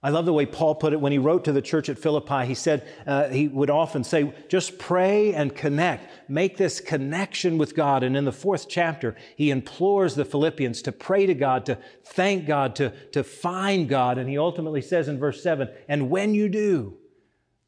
I 0.00 0.10
love 0.10 0.26
the 0.26 0.32
way 0.32 0.46
Paul 0.46 0.76
put 0.76 0.92
it 0.92 1.00
when 1.00 1.10
he 1.10 1.18
wrote 1.18 1.44
to 1.46 1.52
the 1.52 1.60
church 1.60 1.88
at 1.88 1.98
Philippi. 1.98 2.46
He 2.46 2.54
said, 2.54 2.86
uh, 3.04 3.28
he 3.30 3.48
would 3.48 3.68
often 3.68 4.04
say, 4.04 4.32
just 4.48 4.78
pray 4.78 5.34
and 5.34 5.52
connect. 5.52 6.30
Make 6.30 6.56
this 6.56 6.80
connection 6.80 7.58
with 7.58 7.74
God. 7.74 8.04
And 8.04 8.16
in 8.16 8.24
the 8.24 8.30
fourth 8.30 8.68
chapter, 8.68 9.16
he 9.34 9.50
implores 9.50 10.14
the 10.14 10.24
Philippians 10.24 10.82
to 10.82 10.92
pray 10.92 11.26
to 11.26 11.34
God, 11.34 11.66
to 11.66 11.78
thank 12.04 12.46
God, 12.46 12.76
to, 12.76 12.90
to 13.10 13.24
find 13.24 13.88
God. 13.88 14.18
And 14.18 14.30
he 14.30 14.38
ultimately 14.38 14.82
says 14.82 15.08
in 15.08 15.18
verse 15.18 15.42
seven, 15.42 15.68
and 15.88 16.10
when 16.10 16.32
you 16.32 16.48
do, 16.48 16.96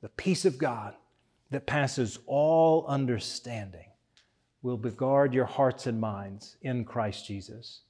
the 0.00 0.08
peace 0.08 0.44
of 0.44 0.56
God 0.56 0.94
that 1.50 1.66
passes 1.66 2.20
all 2.26 2.86
understanding 2.86 3.86
will 4.62 4.76
guard 4.76 5.34
your 5.34 5.46
hearts 5.46 5.88
and 5.88 6.00
minds 6.00 6.56
in 6.62 6.84
Christ 6.84 7.26
Jesus. 7.26 7.80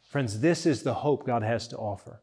Friends, 0.00 0.40
this 0.40 0.64
is 0.64 0.82
the 0.82 0.94
hope 0.94 1.26
God 1.26 1.42
has 1.42 1.68
to 1.68 1.76
offer. 1.76 2.22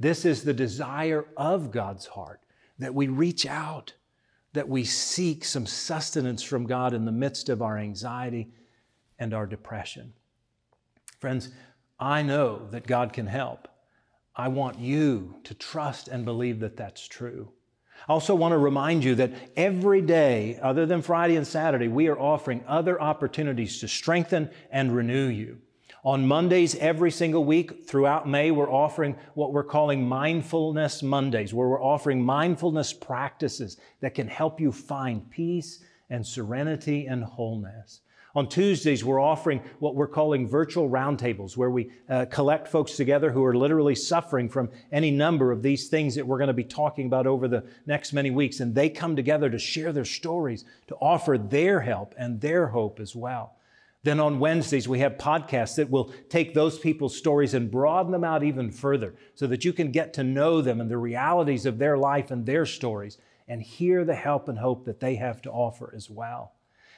This 0.00 0.24
is 0.24 0.42
the 0.42 0.54
desire 0.54 1.26
of 1.36 1.70
God's 1.70 2.06
heart 2.06 2.40
that 2.78 2.94
we 2.94 3.08
reach 3.08 3.46
out, 3.46 3.94
that 4.52 4.68
we 4.68 4.84
seek 4.84 5.44
some 5.44 5.66
sustenance 5.66 6.42
from 6.42 6.66
God 6.66 6.94
in 6.94 7.04
the 7.04 7.12
midst 7.12 7.48
of 7.48 7.62
our 7.62 7.76
anxiety 7.76 8.48
and 9.18 9.34
our 9.34 9.46
depression. 9.46 10.12
Friends, 11.18 11.50
I 11.98 12.22
know 12.22 12.68
that 12.70 12.86
God 12.86 13.12
can 13.12 13.26
help. 13.26 13.66
I 14.36 14.48
want 14.48 14.78
you 14.78 15.34
to 15.44 15.54
trust 15.54 16.06
and 16.06 16.24
believe 16.24 16.60
that 16.60 16.76
that's 16.76 17.08
true. 17.08 17.50
I 18.08 18.12
also 18.12 18.36
want 18.36 18.52
to 18.52 18.58
remind 18.58 19.02
you 19.02 19.16
that 19.16 19.32
every 19.56 20.00
day, 20.00 20.60
other 20.62 20.86
than 20.86 21.02
Friday 21.02 21.34
and 21.34 21.46
Saturday, 21.46 21.88
we 21.88 22.06
are 22.06 22.18
offering 22.18 22.62
other 22.68 23.00
opportunities 23.02 23.80
to 23.80 23.88
strengthen 23.88 24.50
and 24.70 24.94
renew 24.94 25.26
you. 25.26 25.58
On 26.04 26.26
Mondays, 26.26 26.76
every 26.76 27.10
single 27.10 27.44
week 27.44 27.84
throughout 27.84 28.28
May, 28.28 28.52
we're 28.52 28.70
offering 28.70 29.16
what 29.34 29.52
we're 29.52 29.64
calling 29.64 30.06
Mindfulness 30.06 31.02
Mondays, 31.02 31.52
where 31.52 31.68
we're 31.68 31.82
offering 31.82 32.22
mindfulness 32.24 32.92
practices 32.92 33.78
that 34.00 34.14
can 34.14 34.28
help 34.28 34.60
you 34.60 34.70
find 34.70 35.28
peace 35.28 35.82
and 36.08 36.24
serenity 36.24 37.06
and 37.06 37.24
wholeness. 37.24 38.02
On 38.36 38.48
Tuesdays, 38.48 39.04
we're 39.04 39.20
offering 39.20 39.60
what 39.80 39.96
we're 39.96 40.06
calling 40.06 40.46
virtual 40.46 40.88
roundtables, 40.88 41.56
where 41.56 41.70
we 41.70 41.90
uh, 42.08 42.26
collect 42.26 42.68
folks 42.68 42.92
together 42.92 43.32
who 43.32 43.44
are 43.44 43.56
literally 43.56 43.96
suffering 43.96 44.48
from 44.48 44.70
any 44.92 45.10
number 45.10 45.50
of 45.50 45.62
these 45.62 45.88
things 45.88 46.14
that 46.14 46.24
we're 46.24 46.38
going 46.38 46.46
to 46.46 46.54
be 46.54 46.62
talking 46.62 47.06
about 47.06 47.26
over 47.26 47.48
the 47.48 47.64
next 47.86 48.12
many 48.12 48.30
weeks. 48.30 48.60
And 48.60 48.72
they 48.72 48.88
come 48.88 49.16
together 49.16 49.50
to 49.50 49.58
share 49.58 49.92
their 49.92 50.04
stories, 50.04 50.64
to 50.86 50.94
offer 51.00 51.36
their 51.36 51.80
help 51.80 52.14
and 52.16 52.40
their 52.40 52.68
hope 52.68 53.00
as 53.00 53.16
well. 53.16 53.56
Then 54.04 54.20
on 54.20 54.38
Wednesdays, 54.38 54.88
we 54.88 55.00
have 55.00 55.18
podcasts 55.18 55.76
that 55.76 55.90
will 55.90 56.12
take 56.28 56.54
those 56.54 56.78
people's 56.78 57.16
stories 57.16 57.54
and 57.54 57.70
broaden 57.70 58.12
them 58.12 58.24
out 58.24 58.44
even 58.44 58.70
further 58.70 59.14
so 59.34 59.46
that 59.48 59.64
you 59.64 59.72
can 59.72 59.90
get 59.90 60.14
to 60.14 60.24
know 60.24 60.62
them 60.62 60.80
and 60.80 60.90
the 60.90 60.98
realities 60.98 61.66
of 61.66 61.78
their 61.78 61.98
life 61.98 62.30
and 62.30 62.46
their 62.46 62.64
stories 62.64 63.18
and 63.48 63.60
hear 63.60 64.04
the 64.04 64.14
help 64.14 64.48
and 64.48 64.58
hope 64.58 64.84
that 64.84 65.00
they 65.00 65.16
have 65.16 65.42
to 65.42 65.50
offer 65.50 65.92
as 65.96 66.08
well. 66.08 66.52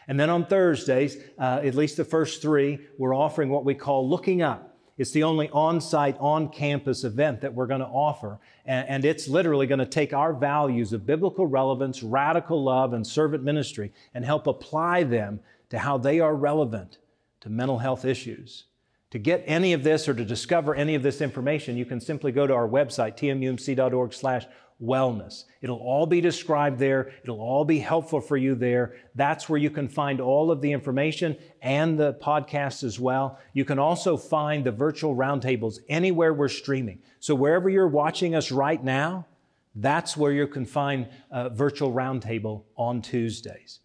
And 0.08 0.18
then 0.18 0.28
on 0.28 0.44
Thursdays, 0.44 1.16
uh, 1.38 1.60
at 1.62 1.74
least 1.74 1.96
the 1.96 2.04
first 2.04 2.42
three, 2.42 2.80
we're 2.98 3.14
offering 3.14 3.48
what 3.48 3.64
we 3.64 3.74
call 3.74 4.08
Looking 4.08 4.42
Up. 4.42 4.76
It's 4.98 5.12
the 5.12 5.22
only 5.22 5.48
on 5.50 5.80
site, 5.80 6.16
on 6.18 6.50
campus 6.50 7.04
event 7.04 7.40
that 7.40 7.54
we're 7.54 7.66
going 7.66 7.80
to 7.80 7.86
offer. 7.86 8.38
And, 8.66 8.86
and 8.88 9.04
it's 9.06 9.28
literally 9.28 9.66
going 9.66 9.78
to 9.78 9.86
take 9.86 10.12
our 10.12 10.34
values 10.34 10.92
of 10.92 11.06
biblical 11.06 11.46
relevance, 11.46 12.02
radical 12.02 12.62
love, 12.62 12.92
and 12.92 13.06
servant 13.06 13.42
ministry 13.42 13.92
and 14.12 14.24
help 14.24 14.46
apply 14.46 15.04
them 15.04 15.40
to 15.70 15.78
how 15.78 15.96
they 15.96 16.20
are 16.20 16.34
relevant 16.34 16.98
to 17.40 17.48
mental 17.48 17.78
health 17.78 18.04
issues. 18.04 18.64
To 19.10 19.18
get 19.18 19.42
any 19.46 19.72
of 19.72 19.82
this 19.82 20.08
or 20.08 20.14
to 20.14 20.24
discover 20.24 20.74
any 20.74 20.94
of 20.94 21.02
this 21.02 21.20
information, 21.20 21.76
you 21.76 21.84
can 21.84 22.00
simply 22.00 22.30
go 22.30 22.46
to 22.46 22.54
our 22.54 22.68
website, 22.68 23.16
tmumc.org 23.16 24.14
slash 24.14 24.46
wellness. 24.82 25.44
It'll 25.60 25.78
all 25.78 26.06
be 26.06 26.20
described 26.20 26.78
there. 26.78 27.12
It'll 27.22 27.40
all 27.40 27.64
be 27.64 27.80
helpful 27.80 28.20
for 28.20 28.36
you 28.36 28.54
there. 28.54 28.94
That's 29.14 29.48
where 29.48 29.58
you 29.58 29.68
can 29.68 29.88
find 29.88 30.20
all 30.20 30.50
of 30.50 30.60
the 30.60 30.72
information 30.72 31.36
and 31.60 31.98
the 31.98 32.14
podcasts 32.14 32.84
as 32.84 32.98
well. 32.98 33.38
You 33.52 33.64
can 33.64 33.78
also 33.78 34.16
find 34.16 34.64
the 34.64 34.72
virtual 34.72 35.14
roundtables 35.14 35.80
anywhere 35.88 36.32
we're 36.32 36.48
streaming. 36.48 37.00
So 37.18 37.34
wherever 37.34 37.68
you're 37.68 37.88
watching 37.88 38.34
us 38.34 38.50
right 38.50 38.82
now, 38.82 39.26
that's 39.74 40.16
where 40.16 40.32
you 40.32 40.46
can 40.46 40.64
find 40.64 41.08
a 41.30 41.50
virtual 41.50 41.92
roundtable 41.92 42.62
on 42.76 43.02
Tuesdays 43.02 43.80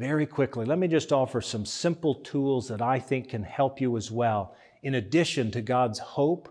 very 0.00 0.24
quickly, 0.24 0.64
let 0.64 0.78
me 0.78 0.88
just 0.88 1.12
offer 1.12 1.42
some 1.42 1.66
simple 1.66 2.14
tools 2.14 2.68
that 2.68 2.80
I 2.80 2.98
think 2.98 3.28
can 3.28 3.42
help 3.42 3.82
you 3.82 3.98
as 3.98 4.10
well, 4.10 4.54
in 4.82 4.94
addition 4.94 5.50
to 5.50 5.60
God's 5.60 5.98
hope 5.98 6.48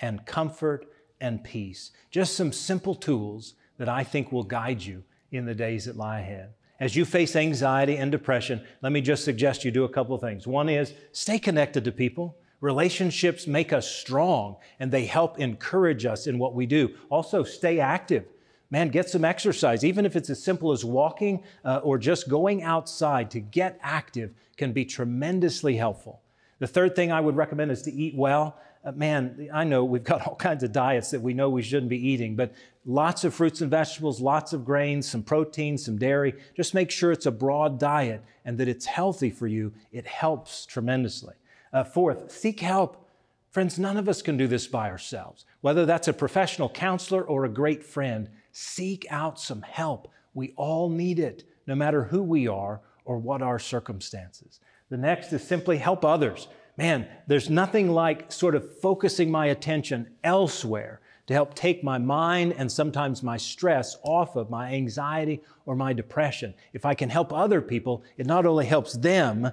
and 0.00 0.26
comfort 0.26 0.90
and 1.20 1.44
peace. 1.44 1.92
Just 2.10 2.34
some 2.34 2.50
simple 2.50 2.96
tools 2.96 3.54
that 3.78 3.88
I 3.88 4.02
think 4.02 4.32
will 4.32 4.42
guide 4.42 4.82
you 4.82 5.04
in 5.30 5.46
the 5.46 5.54
days 5.54 5.84
that 5.84 5.96
lie 5.96 6.18
ahead. 6.18 6.54
As 6.80 6.96
you 6.96 7.04
face 7.04 7.36
anxiety 7.36 7.96
and 7.96 8.10
depression, 8.10 8.60
let 8.82 8.90
me 8.90 9.00
just 9.00 9.24
suggest 9.24 9.64
you 9.64 9.70
do 9.70 9.84
a 9.84 9.88
couple 9.88 10.16
of 10.16 10.20
things. 10.20 10.48
One 10.48 10.68
is 10.68 10.92
stay 11.12 11.38
connected 11.38 11.84
to 11.84 11.92
people. 11.92 12.38
Relationships 12.60 13.46
make 13.46 13.72
us 13.72 13.88
strong 13.88 14.56
and 14.80 14.90
they 14.90 15.06
help 15.06 15.38
encourage 15.38 16.06
us 16.06 16.26
in 16.26 16.40
what 16.40 16.56
we 16.56 16.66
do. 16.66 16.96
Also, 17.08 17.44
stay 17.44 17.78
active. 17.78 18.24
Man, 18.70 18.88
get 18.88 19.08
some 19.08 19.24
exercise. 19.24 19.84
Even 19.84 20.06
if 20.06 20.14
it's 20.14 20.30
as 20.30 20.42
simple 20.42 20.70
as 20.70 20.84
walking 20.84 21.42
uh, 21.64 21.80
or 21.82 21.98
just 21.98 22.28
going 22.28 22.62
outside 22.62 23.30
to 23.32 23.40
get 23.40 23.78
active 23.82 24.32
can 24.56 24.72
be 24.72 24.84
tremendously 24.84 25.76
helpful. 25.76 26.20
The 26.60 26.66
third 26.66 26.94
thing 26.94 27.10
I 27.10 27.20
would 27.20 27.36
recommend 27.36 27.72
is 27.72 27.82
to 27.82 27.92
eat 27.92 28.14
well. 28.14 28.58
uh, 28.84 28.92
man, 28.92 29.48
I 29.52 29.64
know 29.64 29.84
we've 29.84 30.04
got 30.04 30.26
all 30.26 30.36
kinds 30.36 30.62
of 30.62 30.72
diets 30.72 31.10
that 31.10 31.20
we 31.20 31.34
know 31.34 31.50
we 31.50 31.62
shouldn't 31.62 31.90
be 31.90 32.08
eating, 32.08 32.36
but 32.36 32.52
lots 32.86 33.24
of 33.24 33.34
fruits 33.34 33.60
and 33.60 33.70
vegetables, 33.70 34.20
lots 34.20 34.52
of 34.52 34.64
grains, 34.64 35.08
some 35.08 35.22
protein, 35.22 35.76
some 35.76 35.98
dairy. 35.98 36.34
Just 36.56 36.74
make 36.74 36.90
sure 36.90 37.12
it's 37.12 37.26
a 37.26 37.30
broad 37.30 37.78
diet 37.78 38.22
and 38.44 38.56
that 38.58 38.68
it's 38.68 38.86
healthy 38.86 39.30
for 39.30 39.46
you. 39.46 39.72
It 39.92 40.06
helps 40.06 40.64
tremendously. 40.64 41.34
Uh, 41.72 41.84
fourth, 41.84 42.30
seek 42.30 42.60
help. 42.60 43.06
Friends, 43.50 43.78
none 43.78 43.96
of 43.96 44.08
us 44.08 44.22
can 44.22 44.36
do 44.36 44.46
this 44.46 44.66
by 44.66 44.90
ourselves. 44.90 45.44
Whether 45.60 45.84
that's 45.84 46.08
a 46.08 46.12
professional 46.12 46.68
counselor 46.68 47.22
or 47.22 47.44
a 47.44 47.48
great 47.48 47.82
friend, 47.82 48.28
seek 48.52 49.06
out 49.10 49.40
some 49.40 49.62
help. 49.62 50.10
We 50.34 50.52
all 50.56 50.88
need 50.88 51.18
it, 51.18 51.44
no 51.66 51.74
matter 51.74 52.04
who 52.04 52.22
we 52.22 52.48
are 52.48 52.80
or 53.04 53.18
what 53.18 53.42
our 53.42 53.58
circumstances. 53.58 54.60
The 54.90 54.96
next 54.96 55.32
is 55.32 55.42
simply 55.42 55.78
help 55.78 56.04
others. 56.04 56.48
Man, 56.76 57.06
there's 57.26 57.50
nothing 57.50 57.90
like 57.90 58.32
sort 58.32 58.54
of 58.54 58.78
focusing 58.78 59.30
my 59.30 59.46
attention 59.46 60.08
elsewhere 60.24 61.00
to 61.26 61.34
help 61.34 61.54
take 61.54 61.84
my 61.84 61.98
mind 61.98 62.54
and 62.56 62.70
sometimes 62.70 63.22
my 63.22 63.36
stress 63.36 63.96
off 64.02 64.34
of 64.34 64.50
my 64.50 64.72
anxiety 64.72 65.42
or 65.64 65.76
my 65.76 65.92
depression. 65.92 66.54
If 66.72 66.84
I 66.84 66.94
can 66.94 67.08
help 67.08 67.32
other 67.32 67.60
people, 67.60 68.02
it 68.16 68.26
not 68.26 68.46
only 68.46 68.66
helps 68.66 68.94
them, 68.94 69.52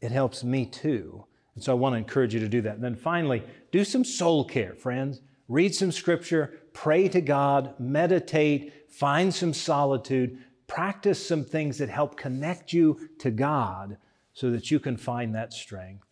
it 0.00 0.10
helps 0.10 0.42
me 0.42 0.66
too. 0.66 1.24
And 1.54 1.62
so 1.62 1.72
I 1.72 1.76
want 1.76 1.92
to 1.92 1.98
encourage 1.98 2.34
you 2.34 2.40
to 2.40 2.48
do 2.48 2.62
that. 2.62 2.74
And 2.74 2.82
then 2.82 2.96
finally, 2.96 3.42
do 3.70 3.84
some 3.84 4.04
soul 4.04 4.44
care, 4.44 4.74
friends. 4.74 5.20
Read 5.48 5.74
some 5.74 5.92
scripture, 5.92 6.59
pray 6.72 7.08
to 7.08 7.20
God, 7.20 7.74
meditate, 7.78 8.90
find 8.90 9.34
some 9.34 9.52
solitude, 9.52 10.38
practice 10.66 11.26
some 11.26 11.44
things 11.44 11.78
that 11.78 11.88
help 11.88 12.16
connect 12.16 12.72
you 12.72 13.08
to 13.18 13.30
God 13.30 13.96
so 14.32 14.50
that 14.50 14.70
you 14.70 14.78
can 14.78 14.96
find 14.96 15.34
that 15.34 15.52
strength. 15.52 16.06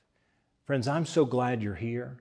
Friends, 0.65 0.89
I'm 0.89 1.07
so 1.07 1.25
glad 1.25 1.63
you're 1.63 1.75
here. 1.75 2.19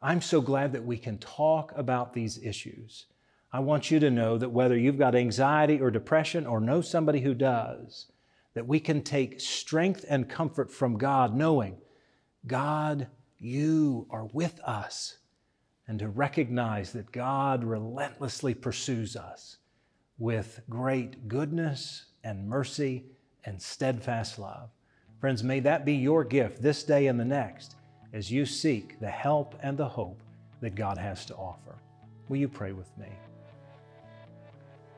I'm 0.00 0.20
so 0.20 0.40
glad 0.40 0.72
that 0.72 0.84
we 0.84 0.96
can 0.96 1.18
talk 1.18 1.72
about 1.76 2.12
these 2.12 2.42
issues. 2.42 3.06
I 3.52 3.60
want 3.60 3.90
you 3.90 4.00
to 4.00 4.10
know 4.10 4.38
that 4.38 4.50
whether 4.50 4.76
you've 4.76 4.98
got 4.98 5.14
anxiety 5.14 5.80
or 5.80 5.90
depression 5.90 6.46
or 6.46 6.58
know 6.58 6.80
somebody 6.80 7.20
who 7.20 7.34
does, 7.34 8.06
that 8.54 8.66
we 8.66 8.80
can 8.80 9.02
take 9.02 9.40
strength 9.40 10.04
and 10.08 10.28
comfort 10.28 10.70
from 10.70 10.96
God 10.96 11.34
knowing, 11.34 11.76
God, 12.46 13.08
you 13.38 14.06
are 14.10 14.24
with 14.24 14.58
us, 14.60 15.18
and 15.92 15.98
to 15.98 16.08
recognize 16.08 16.90
that 16.90 17.12
God 17.12 17.62
relentlessly 17.64 18.54
pursues 18.54 19.14
us 19.14 19.58
with 20.18 20.62
great 20.70 21.28
goodness 21.28 22.06
and 22.24 22.48
mercy 22.48 23.04
and 23.44 23.60
steadfast 23.60 24.38
love. 24.38 24.70
Friends, 25.20 25.44
may 25.44 25.60
that 25.60 25.84
be 25.84 25.92
your 25.92 26.24
gift 26.24 26.62
this 26.62 26.82
day 26.82 27.08
and 27.08 27.20
the 27.20 27.26
next 27.26 27.76
as 28.14 28.32
you 28.32 28.46
seek 28.46 29.00
the 29.00 29.10
help 29.10 29.54
and 29.62 29.76
the 29.76 29.86
hope 29.86 30.22
that 30.62 30.74
God 30.74 30.96
has 30.96 31.26
to 31.26 31.34
offer. 31.34 31.76
Will 32.30 32.38
you 32.38 32.48
pray 32.48 32.72
with 32.72 32.88
me? 32.96 33.08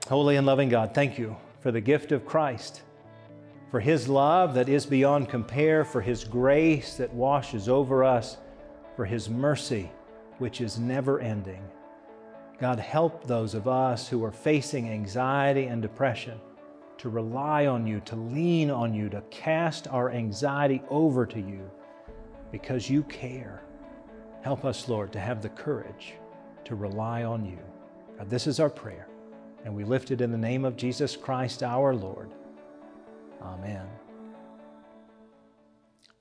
Holy 0.09 0.37
and 0.37 0.47
loving 0.47 0.69
God, 0.69 0.95
thank 0.95 1.19
you 1.19 1.35
for 1.59 1.73
the 1.73 1.81
gift 1.81 2.13
of 2.13 2.25
Christ, 2.25 2.83
for 3.73 3.81
His 3.81 4.09
love 4.09 4.55
that 4.55 4.69
is 4.69 4.87
beyond 4.87 5.29
compare, 5.29 5.85
for 5.85 6.01
His 6.01 6.23
grace 6.23 6.97
that 6.99 7.13
washes 7.13 7.69
over 7.69 8.05
us, 8.05 8.37
for 8.95 9.05
His 9.05 9.29
mercy 9.29 9.91
which 10.39 10.61
is 10.61 10.79
never 10.79 11.21
ending. 11.21 11.63
God, 12.59 12.79
help 12.79 13.27
those 13.27 13.55
of 13.55 13.67
us 13.67 14.09
who 14.09 14.25
are 14.25 14.33
facing 14.33 14.89
anxiety 14.89 15.67
and 15.67 15.83
depression 15.83 16.41
to 16.99 17.09
rely 17.09 17.67
on 17.67 17.87
you, 17.87 18.01
to 18.01 18.17
lean 18.17 18.71
on 18.71 18.95
you, 18.95 19.09
to 19.11 19.23
cast 19.31 19.89
our 19.89 20.11
anxiety 20.11 20.83
over 20.89 21.27
to 21.27 21.41
you 21.41 21.71
because 22.53 22.89
you 22.89 23.03
care. 23.05 23.63
Help 24.43 24.65
us, 24.65 24.89
Lord, 24.89 25.13
to 25.13 25.21
have 25.21 25.43
the 25.43 25.49
courage 25.49 26.15
to 26.65 26.77
rely 26.77 27.25
on 27.25 27.45
you. 27.45 27.59
God, 28.17 28.31
this 28.31 28.47
is 28.47 28.61
our 28.61 28.71
prayer, 28.71 29.09
and 29.65 29.75
we 29.75 29.85
lift 29.85 30.11
it 30.11 30.21
in 30.21 30.31
the 30.31 30.39
name 30.39 30.65
of 30.65 30.77
Jesus 30.77 31.17
Christ 31.17 31.63
our 31.63 31.95
Lord. 31.95 32.31
Amen. 33.43 33.87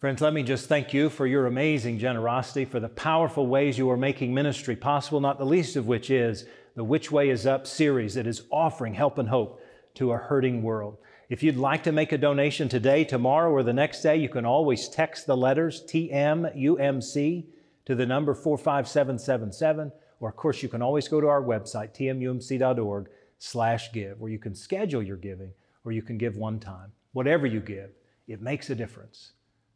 Friends, 0.03 0.19
let 0.19 0.33
me 0.33 0.43
just 0.43 0.67
thank 0.67 0.93
you 0.93 1.09
for 1.09 1.25
your 1.25 1.45
amazing 1.45 1.97
generosity, 1.97 2.65
for 2.65 2.81
the 2.81 2.89
powerful 2.89 3.47
ways 3.47 3.77
you 3.77 3.89
are 3.89 3.95
making 3.95 4.33
ministry 4.33 4.75
possible, 4.75 5.21
not 5.21 5.39
the 5.39 5.45
least 5.45 5.77
of 5.77 5.87
which 5.87 6.09
is 6.09 6.43
the 6.75 6.83
Which 6.83 7.09
Way 7.09 7.29
Is 7.29 7.47
Up 7.47 7.65
series 7.65 8.15
that 8.15 8.27
is 8.27 8.41
offering 8.51 8.95
help 8.95 9.17
and 9.17 9.29
hope 9.29 9.61
to 9.93 10.11
a 10.11 10.17
hurting 10.17 10.61
world. 10.61 10.97
If 11.29 11.41
you'd 11.41 11.55
like 11.55 11.83
to 11.83 11.93
make 11.93 12.11
a 12.11 12.17
donation 12.17 12.67
today, 12.67 13.05
tomorrow, 13.05 13.49
or 13.49 13.63
the 13.63 13.71
next 13.71 14.01
day, 14.01 14.17
you 14.17 14.27
can 14.27 14.45
always 14.45 14.89
text 14.89 15.25
the 15.25 15.37
letters 15.37 15.85
TMUMC 15.87 17.45
to 17.85 17.95
the 17.95 18.05
number 18.05 18.33
45777. 18.33 19.89
Or, 20.19 20.27
of 20.27 20.35
course, 20.35 20.61
you 20.61 20.67
can 20.67 20.81
always 20.81 21.07
go 21.07 21.21
to 21.21 21.27
our 21.27 21.41
website, 21.41 21.95
tmumc.org 21.95 23.07
slash 23.39 23.93
give, 23.93 24.19
where 24.19 24.31
you 24.33 24.37
can 24.37 24.53
schedule 24.53 25.01
your 25.01 25.15
giving 25.15 25.53
or 25.85 25.93
you 25.93 26.01
can 26.01 26.17
give 26.17 26.35
one 26.35 26.59
time. 26.59 26.91
Whatever 27.13 27.47
you 27.47 27.61
give, 27.61 27.91
it 28.27 28.41
makes 28.41 28.69
a 28.69 28.75
difference. 28.75 29.31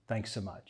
Thanks 0.08 0.32
so 0.32 0.42
much. 0.42 0.64